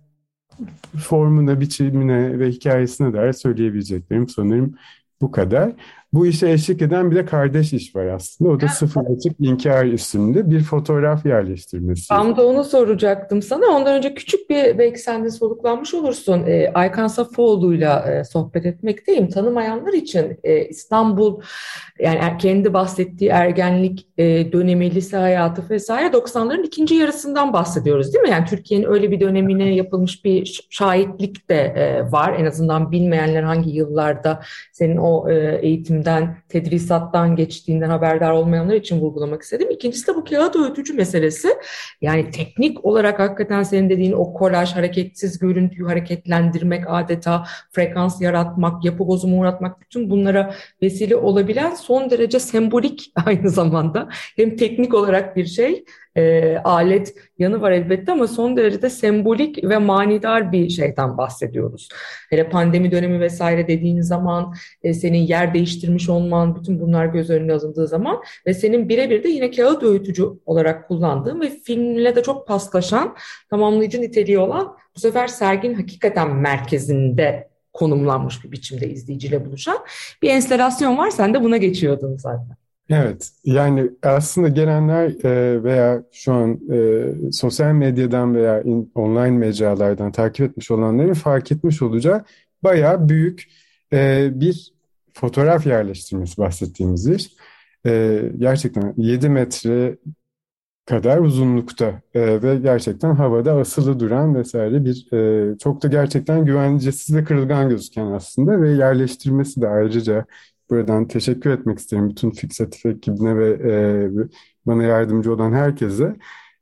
formuna, 0.98 1.60
biçimine 1.60 2.38
ve 2.38 2.50
hikayesine 2.50 3.12
dair 3.12 3.32
söyleyebileceklerim 3.32 4.28
sanırım 4.28 4.74
bu 5.20 5.30
kadar. 5.30 5.72
Bu 6.14 6.26
işe 6.26 6.50
eşlik 6.50 6.82
eden 6.82 7.10
bir 7.10 7.16
de 7.16 7.24
kardeş 7.24 7.72
iş 7.72 7.96
var 7.96 8.06
aslında. 8.06 8.50
O 8.50 8.60
da 8.60 8.68
Sıfır 8.68 9.00
Açık 9.00 9.32
İnkar 9.40 9.84
isimli 9.84 10.50
bir 10.50 10.60
fotoğraf 10.60 11.26
yerleştirmesi. 11.26 12.08
Tam 12.08 12.36
da 12.36 12.46
onu 12.46 12.64
soracaktım 12.64 13.42
sana. 13.42 13.66
Ondan 13.66 13.96
önce 13.96 14.14
küçük 14.14 14.50
bir 14.50 14.78
belki 14.78 14.98
sen 14.98 15.24
de 15.24 15.30
soluklanmış 15.30 15.94
olursun. 15.94 16.46
E, 16.46 16.70
Aykan 16.74 17.06
Safoğlu'yla 17.06 18.12
e, 18.12 18.24
sohbet 18.24 18.66
etmekteyim. 18.66 19.28
Tanımayanlar 19.28 19.92
için 19.92 20.38
e, 20.44 20.64
İstanbul 20.64 21.40
yani 21.98 22.18
er, 22.22 22.38
kendi 22.38 22.74
bahsettiği 22.74 23.30
ergenlik 23.30 24.08
e, 24.18 24.52
dönemi, 24.52 24.94
lise 24.94 25.16
hayatı 25.16 25.70
vesaire 25.70 26.06
90'ların 26.06 26.66
ikinci 26.66 26.94
yarısından 26.94 27.52
bahsediyoruz 27.52 28.14
değil 28.14 28.22
mi? 28.22 28.30
Yani 28.30 28.44
Türkiye'nin 28.44 28.86
öyle 28.86 29.10
bir 29.10 29.20
dönemine 29.20 29.74
yapılmış 29.74 30.24
bir 30.24 30.66
şahitlik 30.70 31.50
de 31.50 31.56
e, 31.56 32.12
var. 32.12 32.34
En 32.38 32.44
azından 32.44 32.92
bilmeyenler 32.92 33.42
hangi 33.42 33.70
yıllarda 33.70 34.40
senin 34.72 34.96
o 34.96 35.30
e, 35.30 35.58
eğitim 35.62 36.03
eğitimden, 36.04 36.36
tedrisattan 36.48 37.36
geçtiğinden 37.36 37.90
haberdar 37.90 38.30
olmayanlar 38.30 38.74
için 38.74 39.00
vurgulamak 39.00 39.42
istedim. 39.42 39.70
İkincisi 39.70 40.06
de 40.06 40.14
bu 40.14 40.24
kağıt 40.24 40.56
öğütücü 40.56 40.94
meselesi. 40.94 41.48
Yani 42.00 42.30
teknik 42.30 42.84
olarak 42.84 43.18
hakikaten 43.18 43.62
senin 43.62 43.90
dediğin 43.90 44.12
o 44.12 44.32
kolaj, 44.34 44.74
hareketsiz 44.74 45.38
görüntüyü 45.38 45.86
hareketlendirmek 45.86 46.84
adeta, 46.88 47.44
frekans 47.70 48.20
yaratmak, 48.20 48.84
yapı 48.84 49.08
bozumu 49.08 49.40
uğratmak 49.40 49.80
bütün 49.80 50.10
bunlara 50.10 50.54
vesile 50.82 51.16
olabilen 51.16 51.74
son 51.74 52.10
derece 52.10 52.40
sembolik 52.40 53.12
aynı 53.26 53.50
zamanda. 53.50 54.08
Hem 54.36 54.56
teknik 54.56 54.94
olarak 54.94 55.36
bir 55.36 55.46
şey, 55.46 55.84
e, 56.16 56.56
alet 56.64 57.14
yanı 57.38 57.60
var 57.60 57.70
elbette 57.70 58.12
ama 58.12 58.26
son 58.26 58.56
derecede 58.56 58.90
sembolik 58.90 59.64
ve 59.64 59.78
manidar 59.78 60.52
bir 60.52 60.68
şeyden 60.68 61.18
bahsediyoruz. 61.18 61.88
Hele 62.30 62.48
pandemi 62.48 62.92
dönemi 62.92 63.20
vesaire 63.20 63.68
dediğin 63.68 64.00
zaman 64.00 64.54
e, 64.82 64.94
senin 64.94 65.18
yer 65.18 65.54
değiştirmiş 65.54 66.08
olman, 66.08 66.56
bütün 66.56 66.80
bunlar 66.80 67.06
göz 67.06 67.30
önüne 67.30 67.52
alındığı 67.52 67.86
zaman 67.86 68.22
ve 68.46 68.54
senin 68.54 68.88
birebir 68.88 69.22
de 69.22 69.28
yine 69.28 69.50
kağıt 69.50 69.82
öğütücü 69.82 70.24
olarak 70.46 70.88
kullandığın 70.88 71.40
ve 71.40 71.50
filmle 71.50 72.16
de 72.16 72.22
çok 72.22 72.48
paslaşan, 72.48 73.16
tamamlayıcı 73.50 74.00
niteliği 74.00 74.38
olan 74.38 74.76
bu 74.96 75.00
sefer 75.00 75.28
sergin 75.28 75.74
hakikaten 75.74 76.34
merkezinde 76.34 77.48
konumlanmış 77.72 78.44
bir 78.44 78.52
biçimde 78.52 78.88
izleyiciyle 78.88 79.46
buluşan 79.46 79.78
bir 80.22 80.30
enstelasyon 80.30 80.98
var. 80.98 81.10
Sen 81.10 81.34
de 81.34 81.42
buna 81.42 81.56
geçiyordun 81.56 82.16
zaten. 82.16 82.63
Evet, 82.90 83.30
yani 83.44 83.90
aslında 84.02 84.48
gelenler 84.48 85.24
e, 85.24 85.62
veya 85.64 86.04
şu 86.12 86.32
an 86.32 86.60
e, 86.72 87.32
sosyal 87.32 87.72
medyadan 87.72 88.34
veya 88.34 88.62
in, 88.62 88.92
online 88.94 89.30
mecralardan 89.30 90.12
takip 90.12 90.50
etmiş 90.50 90.70
olanların 90.70 91.14
fark 91.14 91.52
etmiş 91.52 91.82
olacağı 91.82 92.24
bayağı 92.62 93.08
büyük 93.08 93.44
e, 93.92 94.30
bir 94.34 94.72
fotoğraf 95.14 95.66
yerleştirmesi 95.66 96.38
bahsettiğimiz 96.38 97.06
iş. 97.06 97.30
Gerçekten 98.38 98.94
7 98.96 99.28
metre 99.28 99.96
kadar 100.86 101.18
uzunlukta 101.18 102.02
ve 102.14 102.56
gerçekten 102.56 103.14
havada 103.14 103.52
asılı 103.52 104.00
duran 104.00 104.34
vesaire 104.34 104.84
bir 104.84 105.08
çok 105.58 105.82
da 105.82 105.88
gerçekten 105.88 106.44
güvencesiz 106.44 107.16
ve 107.16 107.24
kırılgan 107.24 107.68
gözüken 107.68 108.06
aslında 108.06 108.62
ve 108.62 108.70
yerleştirmesi 108.70 109.60
de 109.60 109.68
ayrıca 109.68 110.26
buradan 110.70 111.08
teşekkür 111.08 111.50
etmek 111.50 111.78
isterim 111.78 112.10
bütün 112.10 112.30
Fixatif 112.30 112.86
ekibine 112.86 113.36
ve 113.38 113.48
e, 113.50 114.10
bana 114.66 114.82
yardımcı 114.82 115.32
olan 115.34 115.52
herkese. 115.52 116.16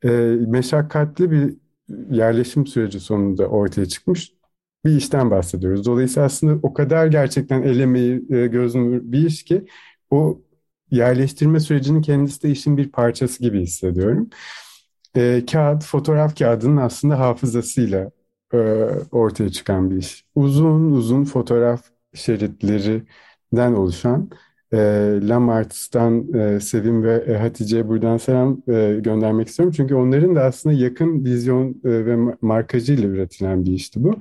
E, 0.05 0.09
meşakkatli 0.47 1.31
bir 1.31 1.55
yerleşim 2.11 2.67
süreci 2.67 3.01
sonunda 3.01 3.47
ortaya 3.47 3.87
çıkmış 3.87 4.33
bir 4.85 4.97
işten 4.97 5.31
bahsediyoruz. 5.31 5.87
Dolayısıyla 5.87 6.27
aslında 6.27 6.59
o 6.63 6.75
kadar 6.75 7.07
gerçekten 7.07 7.63
el 7.63 7.81
emeği, 7.81 8.23
e, 8.31 8.47
göz 8.47 8.75
nuru 8.75 9.13
bir 9.13 9.27
iş 9.27 9.45
ki 9.45 9.67
o 10.11 10.43
yerleştirme 10.91 11.61
sürecinin 11.61 12.03
kendisi 12.03 12.43
de 12.43 12.51
işin 12.51 12.77
bir 12.77 12.93
parçası 12.93 13.43
gibi 13.43 13.61
hissediyorum. 13.61 14.31
E, 15.17 15.45
kağıt, 15.53 15.85
fotoğraf 15.85 16.39
kağıdının 16.39 16.77
aslında 16.77 17.19
hafızasıyla 17.19 18.11
e, 18.55 18.59
ortaya 19.13 19.51
çıkan 19.51 19.91
bir 19.91 19.97
iş. 19.97 20.25
Uzun 20.35 20.93
uzun 20.93 21.25
fotoğraf 21.25 21.83
şeritlerinden 23.53 23.73
oluşan 23.73 24.31
e, 24.73 24.79
Lamart'tan 25.29 26.35
e, 26.35 26.61
Sevim 26.61 27.03
ve 27.03 27.25
e, 27.29 27.37
Hatice'ye 27.37 27.89
buradan 27.89 28.17
selam 28.19 28.63
e, 28.69 29.01
göndermek 29.01 29.49
istiyorum. 29.49 29.75
Çünkü 29.77 29.95
onların 29.95 30.37
da 30.37 30.45
aslında 30.45 30.77
yakın 30.77 31.25
vizyon 31.25 31.71
e, 31.85 32.07
ve 32.07 32.17
markajıyla 32.43 33.09
üretilen 33.09 33.65
bir 33.65 33.73
işti 33.73 34.05
bu. 34.05 34.15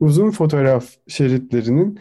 Uzun 0.00 0.30
fotoğraf 0.30 0.84
şeritlerinin 1.08 1.98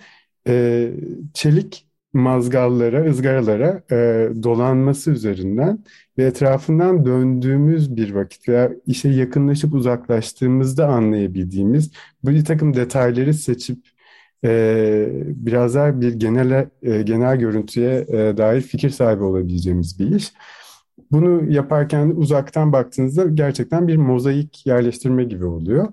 e, 0.48 0.92
çelik 1.34 1.88
mazgallara, 2.14 3.10
ızgaralara 3.10 3.84
e, 3.92 4.30
dolanması 4.44 5.12
üzerinden 5.12 5.84
ve 6.18 6.24
etrafından 6.26 7.06
döndüğümüz 7.06 7.96
bir 7.96 8.16
vakit 8.16 8.50
veya 8.50 8.72
işe 8.86 9.10
yakınlaşıp 9.10 9.74
uzaklaştığımızda 9.74 10.88
anlayabildiğimiz 10.88 11.92
bir 12.24 12.46
takım 12.46 12.74
detayları 12.74 13.34
seçip 13.34 13.93
e, 14.44 15.10
biraz 15.26 15.76
daha 15.76 16.02
bir 16.02 16.14
genel 16.14 16.70
e, 16.82 17.02
genel 17.02 17.38
görüntüye 17.38 18.06
e, 18.08 18.38
dair 18.38 18.62
fikir 18.62 18.90
sahibi 18.90 19.24
olabileceğimiz 19.24 20.00
bir 20.00 20.16
iş. 20.16 20.34
Bunu 21.12 21.52
yaparken 21.52 22.14
uzaktan 22.16 22.74
baktığınızda 22.74 23.26
gerçekten 23.26 23.88
bir 23.88 23.98
mozaik 23.98 24.66
yerleştirme 24.66 25.24
gibi 25.24 25.46
oluyor. 25.46 25.88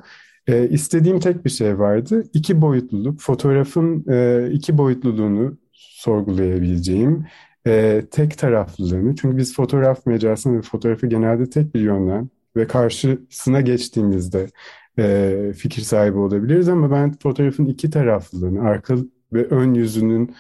E, 0.46 0.68
istediğim 0.68 1.20
tek 1.20 1.44
bir 1.44 1.50
şey 1.50 1.78
vardı. 1.78 2.24
İki 2.32 2.60
boyutluluk, 2.60 3.20
fotoğrafın 3.20 4.04
e, 4.10 4.48
iki 4.52 4.78
boyutluluğunu 4.78 5.58
sorgulayabileceğim 5.72 7.26
e, 7.66 8.02
tek 8.10 8.38
taraflılığını. 8.38 9.16
Çünkü 9.16 9.36
biz 9.36 9.54
fotoğraf 9.54 10.06
mecrasını 10.06 10.58
ve 10.58 10.62
fotoğrafı 10.62 11.06
genelde 11.06 11.50
tek 11.50 11.74
bir 11.74 11.80
yönden 11.80 12.30
ve 12.56 12.66
karşısına 12.66 13.60
geçtiğimizde 13.60 14.46
e, 15.00 15.52
fikir 15.56 15.82
sahibi 15.82 16.18
olabiliriz 16.18 16.68
ama 16.68 16.90
ben 16.90 17.12
fotoğrafın 17.12 17.66
iki 17.66 17.90
taraflılığını, 17.90 18.62
arka 18.62 18.96
ve 19.32 19.44
ön 19.44 19.74
yüzünün 19.74 20.34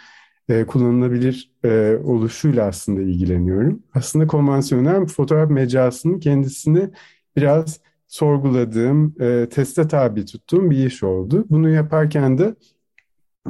e, 0.48 0.64
kullanılabilir 0.66 1.52
e, 1.64 1.96
oluşuyla 2.04 2.66
aslında 2.66 3.02
ilgileniyorum. 3.02 3.82
Aslında 3.94 4.26
konvansiyonel 4.26 5.06
fotoğraf 5.06 5.50
mecrasının 5.50 6.20
kendisini 6.20 6.90
biraz 7.36 7.80
sorguladığım, 8.08 9.14
e, 9.20 9.48
teste 9.48 9.88
tabi 9.88 10.24
tuttuğum 10.24 10.70
bir 10.70 10.86
iş 10.86 11.02
oldu. 11.02 11.44
Bunu 11.50 11.68
yaparken 11.68 12.38
de 12.38 12.54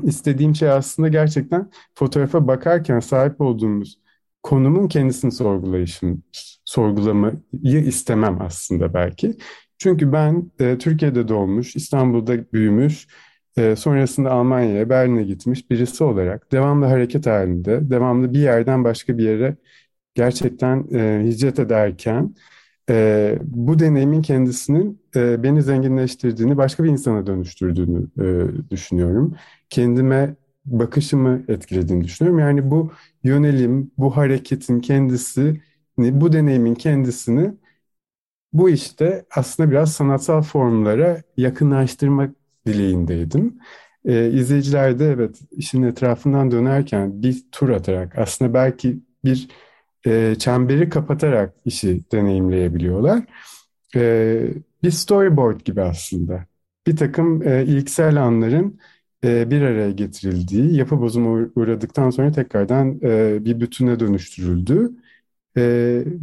istediğim 0.02 0.54
şey 0.54 0.70
aslında 0.70 1.08
gerçekten 1.08 1.70
fotoğrafa 1.94 2.46
bakarken 2.46 3.00
sahip 3.00 3.40
olduğumuz 3.40 4.00
konumun 4.42 4.88
kendisini 4.88 5.32
sorgulayışın, 5.32 6.24
sorgulamayı 6.64 7.84
istemem 7.86 8.42
aslında 8.42 8.94
belki. 8.94 9.36
Çünkü 9.80 10.12
ben 10.12 10.50
e, 10.60 10.78
Türkiye'de 10.78 11.28
doğmuş, 11.28 11.76
İstanbul'da 11.76 12.52
büyümüş, 12.52 13.06
e, 13.56 13.76
sonrasında 13.76 14.30
Almanya'ya, 14.30 14.90
Berlin'e 14.90 15.22
gitmiş 15.22 15.70
birisi 15.70 16.04
olarak 16.04 16.52
devamlı 16.52 16.86
hareket 16.86 17.26
halinde, 17.26 17.90
devamlı 17.90 18.34
bir 18.34 18.38
yerden 18.38 18.84
başka 18.84 19.18
bir 19.18 19.24
yere 19.24 19.56
gerçekten 20.14 20.86
e, 20.94 21.24
hicret 21.26 21.58
ederken 21.58 22.34
e, 22.90 23.38
bu 23.42 23.78
deneyimin 23.78 24.22
kendisinin 24.22 25.02
e, 25.16 25.42
beni 25.42 25.62
zenginleştirdiğini, 25.62 26.56
başka 26.56 26.84
bir 26.84 26.90
insana 26.90 27.26
dönüştürdüğünü 27.26 28.06
e, 28.20 28.70
düşünüyorum. 28.70 29.34
Kendime 29.70 30.36
bakışımı 30.66 31.42
etkilediğini 31.48 32.04
düşünüyorum. 32.04 32.40
Yani 32.40 32.70
bu 32.70 32.92
yönelim, 33.24 33.90
bu 33.98 34.16
hareketin 34.16 34.80
kendisini, 34.80 35.60
bu 35.98 36.32
deneyimin 36.32 36.74
kendisini 36.74 37.54
bu 38.52 38.70
işte 38.70 39.24
aslında 39.36 39.70
biraz 39.70 39.92
sanatsal 39.92 40.42
formlara 40.42 41.22
yakınlaştırmak 41.36 42.30
dileğindeydim. 42.66 43.58
Ee, 44.04 44.30
izleyiciler 44.30 44.98
de 44.98 45.06
evet 45.06 45.40
işin 45.50 45.82
etrafından 45.82 46.50
dönerken 46.50 47.22
bir 47.22 47.44
tur 47.52 47.68
atarak 47.68 48.18
aslında 48.18 48.54
belki 48.54 49.00
bir 49.24 49.48
e, 50.06 50.34
çemberi 50.38 50.88
kapatarak 50.88 51.54
işi 51.64 52.00
deneyimleyebiliyorlar. 52.12 53.24
E, 53.96 54.42
bir 54.82 54.90
storyboard 54.90 55.60
gibi 55.60 55.82
aslında. 55.82 56.44
Bir 56.86 56.96
takım 56.96 57.48
e, 57.48 57.64
ilksel 57.66 58.22
anların 58.22 58.80
e, 59.24 59.50
bir 59.50 59.62
araya 59.62 59.90
getirildiği, 59.90 60.76
yapı 60.76 61.00
bozumu 61.00 61.50
uğradıktan 61.56 62.10
sonra 62.10 62.32
tekrardan 62.32 63.00
e, 63.02 63.44
bir 63.44 63.60
bütüne 63.60 64.00
dönüştürüldüğü 64.00 64.90
e, 65.56 65.62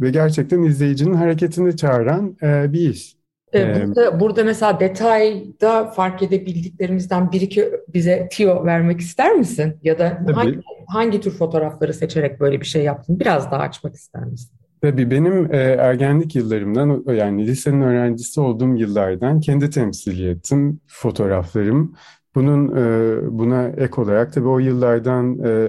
ve 0.00 0.10
gerçekten 0.10 0.62
izleyicinin 0.62 1.14
hareketini 1.14 1.76
çağıran 1.76 2.36
e, 2.42 2.72
bir 2.72 2.90
iş. 2.90 3.18
Ee, 3.54 3.86
burada, 3.86 4.20
burada 4.20 4.44
mesela 4.44 4.80
detayda 4.80 5.84
fark 5.84 6.22
edebildiklerimizden 6.22 7.32
bir 7.32 7.40
iki 7.40 7.70
bize 7.94 8.28
tiyo 8.30 8.64
vermek 8.64 9.00
ister 9.00 9.34
misin? 9.34 9.74
Ya 9.82 9.98
da 9.98 10.18
Tabii. 10.26 10.32
hangi, 10.32 10.60
hangi 10.88 11.20
tür 11.20 11.30
fotoğrafları 11.30 11.94
seçerek 11.94 12.40
böyle 12.40 12.60
bir 12.60 12.66
şey 12.66 12.84
yaptın? 12.84 13.20
Biraz 13.20 13.50
daha 13.50 13.60
açmak 13.60 13.94
ister 13.94 14.24
misin? 14.24 14.50
Tabii 14.82 15.10
benim 15.10 15.54
e, 15.54 15.56
ergenlik 15.58 16.36
yıllarımdan 16.36 17.04
yani 17.14 17.46
lisenin 17.46 17.80
öğrencisi 17.80 18.40
olduğum 18.40 18.76
yıllardan 18.76 19.40
kendi 19.40 19.70
temsiliyetim, 19.70 20.80
fotoğraflarım. 20.86 21.94
Bunun 22.34 22.76
e, 22.76 23.18
buna 23.38 23.68
ek 23.68 24.00
olarak 24.00 24.32
tabii 24.32 24.48
o 24.48 24.58
yıllardan 24.58 25.38
e, 25.44 25.68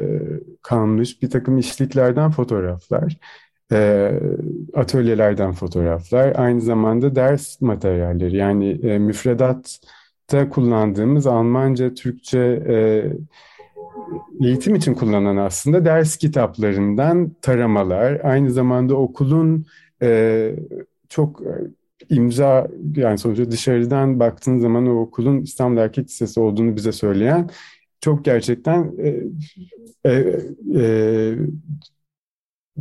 kalmış 0.62 1.22
bir 1.22 1.30
takım 1.30 1.58
işliklerden 1.58 2.32
fotoğraflar, 2.32 3.18
e, 3.72 4.12
atölyelerden 4.74 5.52
fotoğraflar, 5.52 6.34
aynı 6.36 6.62
zamanda 6.62 7.16
ders 7.16 7.62
materyalleri. 7.62 8.36
Yani 8.38 8.70
e, 8.70 9.00
müfredatta 9.00 10.50
kullandığımız 10.50 11.28
Almanca, 11.28 11.94
Türkçe 11.94 12.40
e, 12.68 13.04
eğitim 14.48 14.76
için 14.76 14.94
kullanılan 14.94 15.38
aslında 15.38 15.86
ders 15.86 16.18
kitaplarından 16.18 17.32
taramalar, 17.42 18.22
aynı 18.24 18.52
zamanda 18.52 18.96
okulun 18.96 19.66
e, 20.02 20.52
çok 21.10 21.42
e, 21.42 21.52
imza 22.10 22.68
yani 22.96 23.18
sonuçta 23.18 23.52
dışarıdan 23.52 24.20
baktığın 24.20 24.60
zaman 24.60 24.88
o 24.88 25.00
okulun 25.00 25.42
İstanbul 25.42 25.78
Erkek 25.78 26.06
Lisesi 26.06 26.40
olduğunu 26.40 26.76
bize 26.76 26.92
söyleyen 26.92 27.50
çok 28.02 28.26
gerçekten 28.26 28.92
e, 29.04 29.16
e, 30.06 30.40
e, 30.76 31.36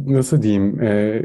nasıl 0.06 0.42
diyeyim 0.42 0.82
e, 0.82 1.22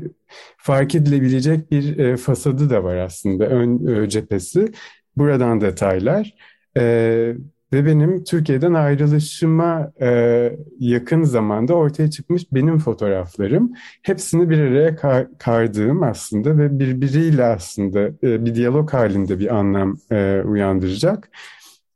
fark 0.57 0.95
edilebilecek 0.95 1.71
bir 1.71 1.97
e, 1.97 2.17
fasadı 2.17 2.69
da 2.69 2.83
var 2.83 2.95
aslında 2.95 3.45
ön 3.45 3.87
e, 3.87 4.09
cephesi. 4.09 4.71
Buradan 5.17 5.61
detaylar. 5.61 6.35
E, 6.77 7.33
ve 7.73 7.85
benim 7.85 8.23
Türkiye'den 8.23 8.73
ayrılışıma 8.73 9.91
e, 10.01 10.57
yakın 10.79 11.23
zamanda 11.23 11.73
ortaya 11.73 12.09
çıkmış 12.09 12.51
benim 12.51 12.79
fotoğraflarım. 12.79 13.73
Hepsini 14.01 14.49
bir 14.49 14.59
araya 14.59 14.95
kar, 14.95 15.27
kardığım 15.37 16.03
aslında 16.03 16.57
ve 16.57 16.79
birbiriyle 16.79 17.43
aslında 17.43 18.01
e, 18.01 18.45
bir 18.45 18.55
diyalog 18.55 18.93
halinde 18.93 19.39
bir 19.39 19.55
anlam 19.55 19.97
e, 20.11 20.41
uyandıracak. 20.45 21.29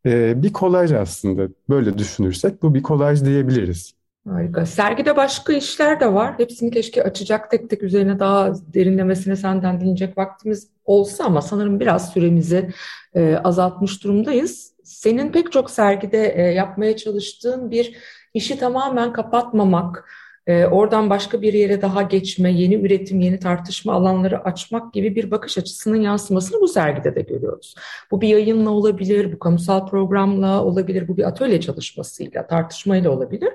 E, 0.06 0.44
bir 0.44 0.54
kolaj 0.54 0.92
aslında 0.92 1.48
böyle 1.70 1.98
düşünürsek 1.98 2.64
bu 2.64 2.74
bir 2.74 2.84
kolaj 2.84 3.26
diyebiliriz. 3.26 3.97
Harika. 4.32 4.66
Sergide 4.66 5.16
başka 5.16 5.54
işler 5.54 6.00
de 6.00 6.14
var. 6.14 6.34
Hepsini 6.38 6.72
keşke 6.72 7.04
açacak 7.04 7.52
tek 7.52 7.70
tek 7.70 7.84
üzerine 7.84 8.20
daha 8.20 8.54
derinlemesine 8.74 9.36
senden 9.36 9.82
dinleyecek 9.82 10.18
vaktimiz 10.18 10.68
olsa 10.86 11.24
ama 11.24 11.42
sanırım 11.42 11.80
biraz 11.80 12.14
süremizi 12.14 12.70
e, 13.16 13.36
azaltmış 13.44 14.04
durumdayız. 14.04 14.72
Senin 14.84 15.32
pek 15.32 15.52
çok 15.52 15.72
sergide 15.72 16.34
e, 16.36 16.42
yapmaya 16.42 16.98
çalıştığın 16.98 17.72
bir 17.72 17.96
işi 18.34 18.60
tamamen 18.60 19.14
kapatmamak, 19.14 20.06
e, 20.48 20.66
oradan 20.66 21.10
başka 21.10 21.42
bir 21.42 21.54
yere 21.54 21.82
daha 21.82 22.02
geçme, 22.02 22.52
yeni 22.52 22.76
üretim, 22.76 23.20
yeni 23.20 23.40
tartışma 23.40 23.94
alanları 23.94 24.44
açmak 24.44 24.94
gibi 24.94 25.16
bir 25.16 25.32
bakış 25.32 25.58
açısının 25.58 26.02
yansımasını 26.02 26.62
bu 26.62 26.68
sergide 26.68 27.16
de 27.16 27.22
görüyoruz. 27.22 27.76
Bu 28.12 28.22
bir 28.22 28.28
yayınla 28.28 28.70
olabilir, 28.70 29.34
bu 29.34 29.40
kamusal 29.40 29.88
programla 29.88 30.64
olabilir, 30.64 31.08
bu 31.08 31.18
bir 31.18 31.24
atölye 31.24 31.62
çalışmasıyla, 31.62 32.48
tartışmayla 32.48 33.12
olabilir. 33.12 33.50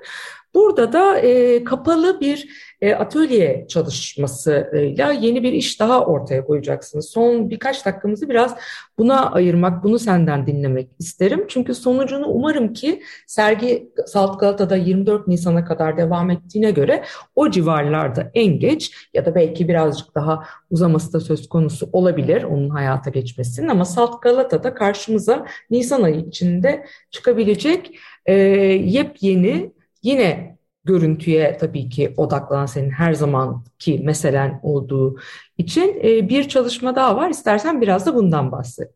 Burada 0.54 0.92
da 0.92 1.18
e, 1.18 1.64
kapalı 1.64 2.20
bir 2.20 2.48
e, 2.80 2.94
atölye 2.94 3.66
çalışmasıyla 3.68 5.12
yeni 5.12 5.42
bir 5.42 5.52
iş 5.52 5.80
daha 5.80 6.04
ortaya 6.04 6.44
koyacaksınız. 6.44 7.10
Son 7.10 7.50
birkaç 7.50 7.86
dakikamızı 7.86 8.28
biraz 8.28 8.56
buna 8.98 9.30
ayırmak, 9.30 9.84
bunu 9.84 9.98
senden 9.98 10.46
dinlemek 10.46 10.88
isterim. 10.98 11.44
Çünkü 11.48 11.74
sonucunu 11.74 12.26
umarım 12.26 12.72
ki 12.72 13.02
sergi 13.26 13.92
Salt 14.06 14.40
Galata'da 14.40 14.76
24 14.76 15.28
Nisan'a 15.28 15.64
kadar 15.64 15.96
devam 15.96 16.30
ettiğine 16.30 16.70
göre 16.70 17.04
o 17.36 17.50
civarlarda 17.50 18.30
en 18.34 18.58
geç 18.58 19.08
ya 19.14 19.26
da 19.26 19.34
belki 19.34 19.68
birazcık 19.68 20.14
daha 20.14 20.42
uzaması 20.70 21.12
da 21.12 21.20
söz 21.20 21.48
konusu 21.48 21.88
olabilir 21.92 22.42
onun 22.42 22.68
hayata 22.70 23.10
geçmesinin 23.10 23.68
ama 23.68 23.84
Salt 23.84 24.22
Galata'da 24.22 24.74
karşımıza 24.74 25.46
Nisan 25.70 26.02
ayı 26.02 26.20
içinde 26.20 26.86
çıkabilecek 27.10 27.98
e, 28.26 28.34
yepyeni 28.34 29.72
Yine 30.02 30.58
görüntüye 30.84 31.56
tabii 31.60 31.88
ki 31.88 32.14
odaklanan 32.16 32.66
senin 32.66 32.90
her 32.90 33.14
zamanki 33.14 34.00
meselen 34.04 34.60
olduğu 34.62 35.18
için 35.58 36.00
e, 36.04 36.28
bir 36.28 36.48
çalışma 36.48 36.96
daha 36.96 37.16
var. 37.16 37.30
İstersen 37.30 37.80
biraz 37.80 38.06
da 38.06 38.14
bundan 38.14 38.52
bahset. 38.52 38.90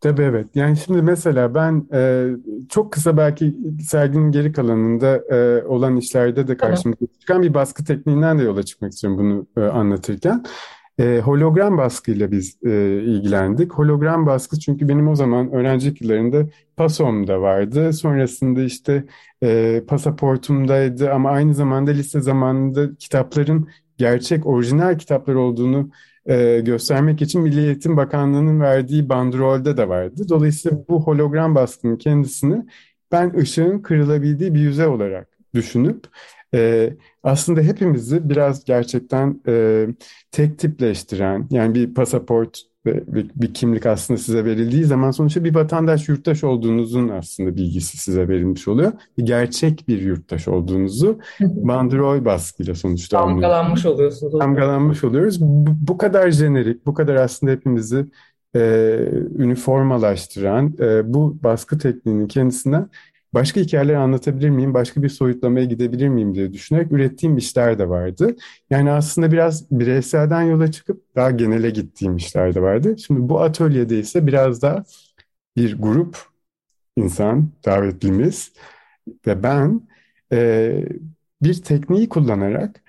Tabii 0.00 0.22
evet. 0.22 0.46
Yani 0.54 0.76
şimdi 0.76 1.02
mesela 1.02 1.54
ben 1.54 1.86
e, 1.92 2.30
çok 2.68 2.92
kısa 2.92 3.16
belki 3.16 3.56
serginin 3.88 4.32
geri 4.32 4.52
kalanında 4.52 5.16
e, 5.34 5.64
olan 5.66 5.96
işlerde 5.96 6.48
de 6.48 6.56
karşımıza 6.56 7.06
çıkan 7.20 7.42
bir 7.42 7.54
baskı 7.54 7.84
tekniğinden 7.84 8.38
de 8.38 8.42
yola 8.42 8.62
çıkmak 8.62 8.92
istiyorum 8.92 9.18
bunu 9.18 9.64
e, 9.64 9.68
anlatırken. 9.68 10.44
E, 10.98 11.20
hologram 11.24 11.78
baskıyla 11.78 12.30
biz 12.30 12.58
e, 12.64 13.02
ilgilendik. 13.02 13.72
Hologram 13.72 14.26
baskı 14.26 14.58
çünkü 14.58 14.88
benim 14.88 15.08
o 15.08 15.14
zaman 15.14 15.52
öğrencilik 15.52 16.00
yıllarında 16.02 16.46
PASOM'da 16.76 17.40
vardı. 17.40 17.92
Sonrasında 17.92 18.62
işte 18.62 19.04
e, 19.42 19.82
pasaportumdaydı 19.88 21.12
ama 21.12 21.30
aynı 21.30 21.54
zamanda 21.54 21.90
lise 21.90 22.20
zamanında 22.20 22.94
kitapların 22.98 23.68
gerçek 23.96 24.46
orijinal 24.46 24.98
kitaplar 24.98 25.34
olduğunu 25.34 25.90
e, 26.26 26.60
göstermek 26.60 27.22
için 27.22 27.42
Milli 27.42 27.60
Eğitim 27.60 27.96
Bakanlığı'nın 27.96 28.60
verdiği 28.60 29.08
bandrolde 29.08 29.76
de 29.76 29.88
vardı. 29.88 30.22
Dolayısıyla 30.28 30.78
bu 30.88 31.02
hologram 31.02 31.54
baskının 31.54 31.96
kendisini 31.96 32.66
ben 33.12 33.34
ışığın 33.36 33.78
kırılabildiği 33.78 34.54
bir 34.54 34.60
yüzey 34.60 34.86
olarak 34.86 35.28
düşünüp 35.54 36.04
e, 36.54 36.90
aslında 37.22 37.60
hepimizi 37.60 38.28
biraz 38.28 38.64
gerçekten 38.64 39.40
e, 39.48 39.86
tek 40.30 40.58
tipleştiren 40.58 41.46
yani 41.50 41.74
bir 41.74 41.94
pasaport 41.94 42.58
ve 42.86 43.14
bir, 43.14 43.30
bir 43.36 43.54
kimlik 43.54 43.86
aslında 43.86 44.18
size 44.18 44.44
verildiği 44.44 44.84
zaman 44.84 45.10
sonuçta 45.10 45.44
bir 45.44 45.54
vatandaş 45.54 46.08
yurttaş 46.08 46.44
olduğunuzun 46.44 47.08
aslında 47.08 47.56
bilgisi 47.56 47.96
size 47.96 48.28
verilmiş 48.28 48.68
oluyor. 48.68 48.92
Gerçek 49.18 49.88
bir 49.88 50.02
yurttaş 50.02 50.48
olduğunuzu 50.48 51.18
bandrol 51.40 52.24
baskıyla 52.24 52.74
sonuçta 52.74 53.18
damgalanmış 53.18 53.86
oluyorsunuz. 53.86 54.40
Damgalanmış 54.40 55.04
oluyoruz. 55.04 55.40
Bu, 55.40 55.66
bu 55.80 55.98
kadar 55.98 56.30
jenerik, 56.30 56.86
bu 56.86 56.94
kadar 56.94 57.14
aslında 57.14 57.52
hepimizi 57.52 58.06
e, 58.56 58.60
üniformalaştıran 59.38 60.74
e, 60.80 61.14
bu 61.14 61.38
baskı 61.42 61.78
tekniğinin 61.78 62.28
kendisinden 62.28 62.88
başka 63.34 63.60
hikayeler 63.60 63.94
anlatabilir 63.94 64.50
miyim, 64.50 64.74
başka 64.74 65.02
bir 65.02 65.08
soyutlamaya 65.08 65.64
gidebilir 65.64 66.08
miyim 66.08 66.34
diye 66.34 66.52
düşünerek 66.52 66.92
ürettiğim 66.92 67.36
işler 67.36 67.78
de 67.78 67.88
vardı. 67.88 68.36
Yani 68.70 68.90
aslında 68.90 69.32
biraz 69.32 69.70
bireyselden 69.70 70.42
yola 70.42 70.72
çıkıp 70.72 71.02
daha 71.16 71.30
genele 71.30 71.70
gittiğim 71.70 72.16
işler 72.16 72.54
de 72.54 72.62
vardı. 72.62 72.96
Şimdi 72.98 73.28
bu 73.28 73.40
atölyede 73.40 73.98
ise 73.98 74.26
biraz 74.26 74.62
daha 74.62 74.84
bir 75.56 75.78
grup 75.78 76.16
insan, 76.96 77.48
davetlimiz 77.64 78.52
ve 79.26 79.42
ben 79.42 79.80
e, 80.32 80.84
bir 81.42 81.62
tekniği 81.62 82.08
kullanarak 82.08 82.82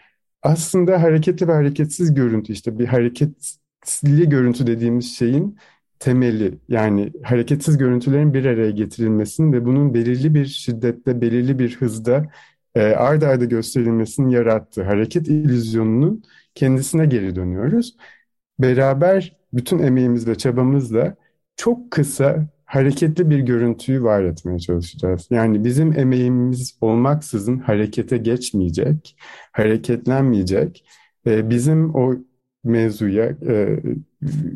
aslında 0.43 1.01
hareketli 1.01 1.47
ve 1.47 1.53
hareketsiz 1.53 2.13
görüntü 2.13 2.53
işte 2.53 2.79
bir 2.79 2.87
hareketli 2.87 4.29
görüntü 4.29 4.67
dediğimiz 4.67 5.17
şeyin 5.17 5.57
temeli 5.99 6.59
yani 6.67 7.13
hareketsiz 7.23 7.77
görüntülerin 7.77 8.33
bir 8.33 8.45
araya 8.45 8.71
getirilmesinin 8.71 9.53
ve 9.53 9.65
bunun 9.65 9.93
belirli 9.93 10.35
bir 10.35 10.45
şiddette, 10.45 11.21
belirli 11.21 11.59
bir 11.59 11.75
hızda 11.75 12.25
e, 12.75 12.81
ard 12.81 13.21
arda 13.21 13.45
gösterilmesinin 13.45 14.29
yarattığı 14.29 14.83
hareket 14.83 15.27
illüzyonunun 15.27 16.23
kendisine 16.55 17.05
geri 17.05 17.35
dönüyoruz. 17.35 17.95
Beraber 18.59 19.37
bütün 19.53 19.79
emeğimiz 19.79 20.27
ve 20.27 20.35
çabamızla 20.35 21.15
çok 21.55 21.91
kısa 21.91 22.49
hareketli 22.65 23.29
bir 23.29 23.39
görüntüyü 23.39 24.03
var 24.03 24.23
etmeye 24.23 24.59
çalışacağız. 24.59 25.27
Yani 25.31 25.63
bizim 25.63 25.99
emeğimiz 25.99 26.77
olmaksızın 26.81 27.57
harekete 27.59 28.17
geçmeyecek, 28.17 29.15
hareketlenmeyecek. 29.51 30.85
E, 31.27 31.49
bizim 31.49 31.95
o 31.95 32.15
mevzuya 32.63 33.25
e, 33.25 33.79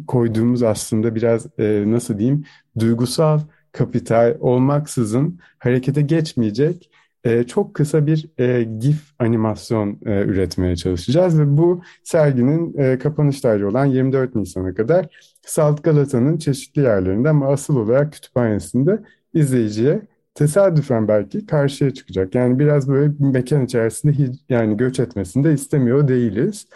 koyduğumuz 0.08 0.63
aslında 0.63 1.15
biraz 1.15 1.45
e, 1.60 1.84
nasıl 1.88 2.19
diyeyim 2.19 2.45
duygusal 2.80 3.39
kapital 3.71 4.38
olmaksızın 4.39 5.39
harekete 5.60 6.02
geçmeyecek 6.02 6.89
e, 7.23 7.43
çok 7.43 7.73
kısa 7.73 8.08
bir 8.08 8.30
e, 8.38 8.63
GIF 8.63 9.13
animasyon 9.19 9.99
e, 10.06 10.21
üretmeye 10.21 10.76
çalışacağız 10.76 11.39
ve 11.39 11.58
bu 11.58 11.82
serginin 12.04 12.78
e, 12.78 12.99
kapanış 12.99 13.41
tarihi 13.41 13.65
olan 13.65 13.86
24 13.86 14.36
Nisan'a 14.36 14.73
kadar 14.73 15.08
Salt 15.41 15.84
Galata'nın 15.84 16.38
çeşitli 16.38 16.82
yerlerinde 16.82 17.30
ama 17.30 17.47
asıl 17.47 17.76
olarak 17.78 18.13
kütüphanesinde 18.13 18.99
izleyiciye 19.34 20.02
tesadüfen 20.36 21.08
belki 21.08 21.45
karşıya 21.45 21.91
çıkacak. 21.91 22.36
Yani 22.36 22.60
biraz 22.60 22.89
böyle 22.89 23.19
bir 23.19 23.26
mekan 23.26 23.65
içerisinde 23.65 24.32
yani 24.49 24.78
göç 24.78 24.99
etmesini 24.99 25.43
de 25.43 25.54
istemiyor 25.54 26.08
değiliz. 26.08 26.67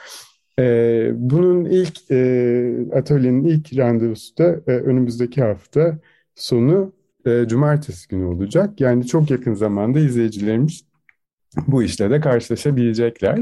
E, 0.59 1.11
bunun 1.15 1.65
ilk 1.65 2.11
e, 2.11 2.56
atölyenin 2.93 3.43
ilk 3.43 3.77
randevusu 3.77 4.37
da 4.37 4.43
e, 4.67 4.71
önümüzdeki 4.71 5.43
hafta 5.43 5.99
sonu 6.35 6.93
e, 7.25 7.47
cumartesi 7.47 8.07
günü 8.07 8.25
olacak. 8.25 8.81
Yani 8.81 9.07
çok 9.07 9.31
yakın 9.31 9.53
zamanda 9.53 9.99
izleyicilerimiz 9.99 10.85
bu 11.67 11.83
işle 11.83 12.09
de 12.09 12.19
karşılaşabilecekler. 12.19 13.39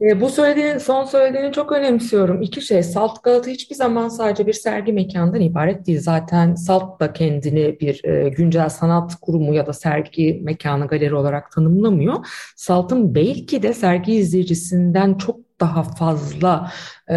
E, 0.00 0.20
bu 0.20 0.28
söylediğin, 0.28 0.78
son 0.78 1.04
söylediğini 1.04 1.52
çok 1.52 1.72
önemsiyorum. 1.72 2.42
İki 2.42 2.60
şey, 2.60 2.82
Salt 2.82 3.22
Galata 3.22 3.50
hiçbir 3.50 3.74
zaman 3.74 4.08
sadece 4.08 4.46
bir 4.46 4.52
sergi 4.52 4.92
mekanından 4.92 5.40
ibaret 5.40 5.86
değil. 5.86 6.00
Zaten 6.00 6.54
Salt 6.54 7.00
da 7.00 7.12
kendini 7.12 7.80
bir 7.80 8.04
e, 8.04 8.28
güncel 8.28 8.68
sanat 8.68 9.14
kurumu 9.20 9.54
ya 9.54 9.66
da 9.66 9.72
sergi 9.72 10.40
mekanı, 10.44 10.86
galeri 10.86 11.14
olarak 11.14 11.52
tanımlamıyor. 11.52 12.26
Salt'ın 12.56 13.14
belki 13.14 13.62
de 13.62 13.74
sergi 13.74 14.14
izleyicisinden 14.14 15.14
çok 15.14 15.47
daha 15.60 15.82
fazla 15.82 16.72
e, 17.08 17.16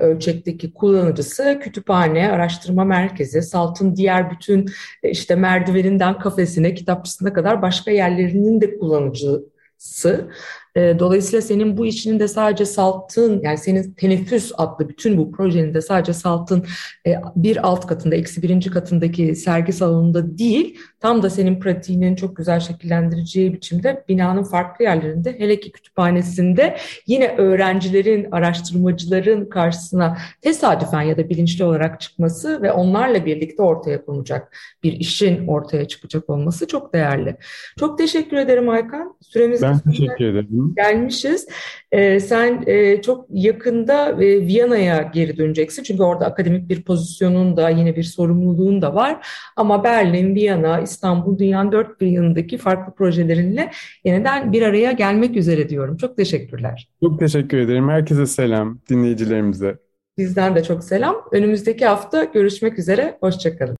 ölçekteki 0.00 0.74
kullanıcısı 0.74 1.58
kütüphane, 1.62 2.32
araştırma 2.32 2.84
merkezi, 2.84 3.42
Salt'ın 3.42 3.96
diğer 3.96 4.30
bütün 4.30 4.70
e, 5.02 5.10
işte 5.10 5.34
merdiveninden 5.34 6.18
kafesine, 6.18 6.74
kitapçısına 6.74 7.32
kadar 7.32 7.62
başka 7.62 7.90
yerlerinin 7.90 8.60
de 8.60 8.78
kullanıcı 8.78 9.42
sı. 9.78 10.30
E, 10.76 10.98
dolayısıyla 10.98 11.42
senin 11.42 11.76
bu 11.76 11.86
işinin 11.86 12.20
de 12.20 12.28
sadece 12.28 12.64
Salt'ın 12.64 13.40
yani 13.42 13.58
senin 13.58 13.92
Teneffüs 13.92 14.52
adlı 14.58 14.88
bütün 14.88 15.16
bu 15.16 15.32
projenin 15.32 15.74
de 15.74 15.80
sadece 15.80 16.12
Salt'ın 16.12 16.64
e, 17.06 17.14
bir 17.36 17.66
alt 17.68 17.86
katında, 17.86 18.14
eksi 18.14 18.42
birinci 18.42 18.70
katındaki 18.70 19.36
sergi 19.36 19.72
salonunda 19.72 20.38
değil, 20.38 20.78
tam 21.00 21.22
da 21.22 21.30
senin 21.30 21.60
pratiğinin 21.60 22.14
çok 22.14 22.36
güzel 22.36 22.60
şekillendireceği 22.60 23.52
biçimde 23.52 24.04
binanın 24.08 24.42
farklı 24.42 24.84
yerlerinde, 24.84 25.38
hele 25.38 25.60
ki 25.60 25.72
kütüphanesinde 25.72 26.76
yine 27.06 27.36
öğrencilerin, 27.36 28.28
araştırmacıların 28.30 29.44
karşısına 29.44 30.18
tesadüfen 30.40 31.02
ya 31.02 31.16
da 31.16 31.28
bilinçli 31.28 31.64
olarak 31.64 32.00
çıkması 32.00 32.62
ve 32.62 32.72
onlarla 32.72 33.26
birlikte 33.26 33.62
ortaya 33.62 34.04
konacak 34.04 34.56
bir 34.82 34.92
işin 34.92 35.46
ortaya 35.46 35.88
çıkacak 35.88 36.30
olması 36.30 36.66
çok 36.66 36.94
değerli. 36.94 37.36
Çok 37.78 37.98
teşekkür 37.98 38.36
ederim 38.36 38.68
Aykan. 38.68 39.16
Süremiz 39.20 39.62
Ben 39.62 39.78
teşekkür 39.78 40.24
ederim. 40.24 40.61
Gelmişiz. 40.76 41.48
Ee, 41.92 42.20
sen 42.20 42.64
e, 42.66 43.02
çok 43.02 43.26
yakında 43.30 44.10
e, 44.10 44.46
Viyana'ya 44.46 45.10
geri 45.14 45.36
döneceksin. 45.36 45.82
Çünkü 45.82 46.02
orada 46.02 46.26
akademik 46.26 46.68
bir 46.68 46.82
pozisyonun 46.82 47.56
da 47.56 47.68
yine 47.68 47.96
bir 47.96 48.02
sorumluluğun 48.02 48.82
da 48.82 48.94
var. 48.94 49.26
Ama 49.56 49.84
Berlin, 49.84 50.34
Viyana, 50.34 50.80
İstanbul, 50.80 51.38
dünyanın 51.38 51.72
dört 51.72 52.00
bir 52.00 52.06
yanındaki 52.06 52.58
farklı 52.58 52.94
projelerinle 52.94 53.70
yeniden 54.04 54.52
bir 54.52 54.62
araya 54.62 54.92
gelmek 54.92 55.36
üzere 55.36 55.68
diyorum. 55.68 55.96
Çok 55.96 56.16
teşekkürler. 56.16 56.88
Çok 57.02 57.18
teşekkür 57.18 57.58
ederim. 57.58 57.88
Herkese 57.88 58.26
selam, 58.26 58.78
dinleyicilerimize. 58.90 59.78
Bizden 60.18 60.56
de 60.56 60.62
çok 60.62 60.84
selam. 60.84 61.16
Önümüzdeki 61.32 61.86
hafta 61.86 62.24
görüşmek 62.24 62.78
üzere. 62.78 63.18
Hoşçakalın. 63.20 63.70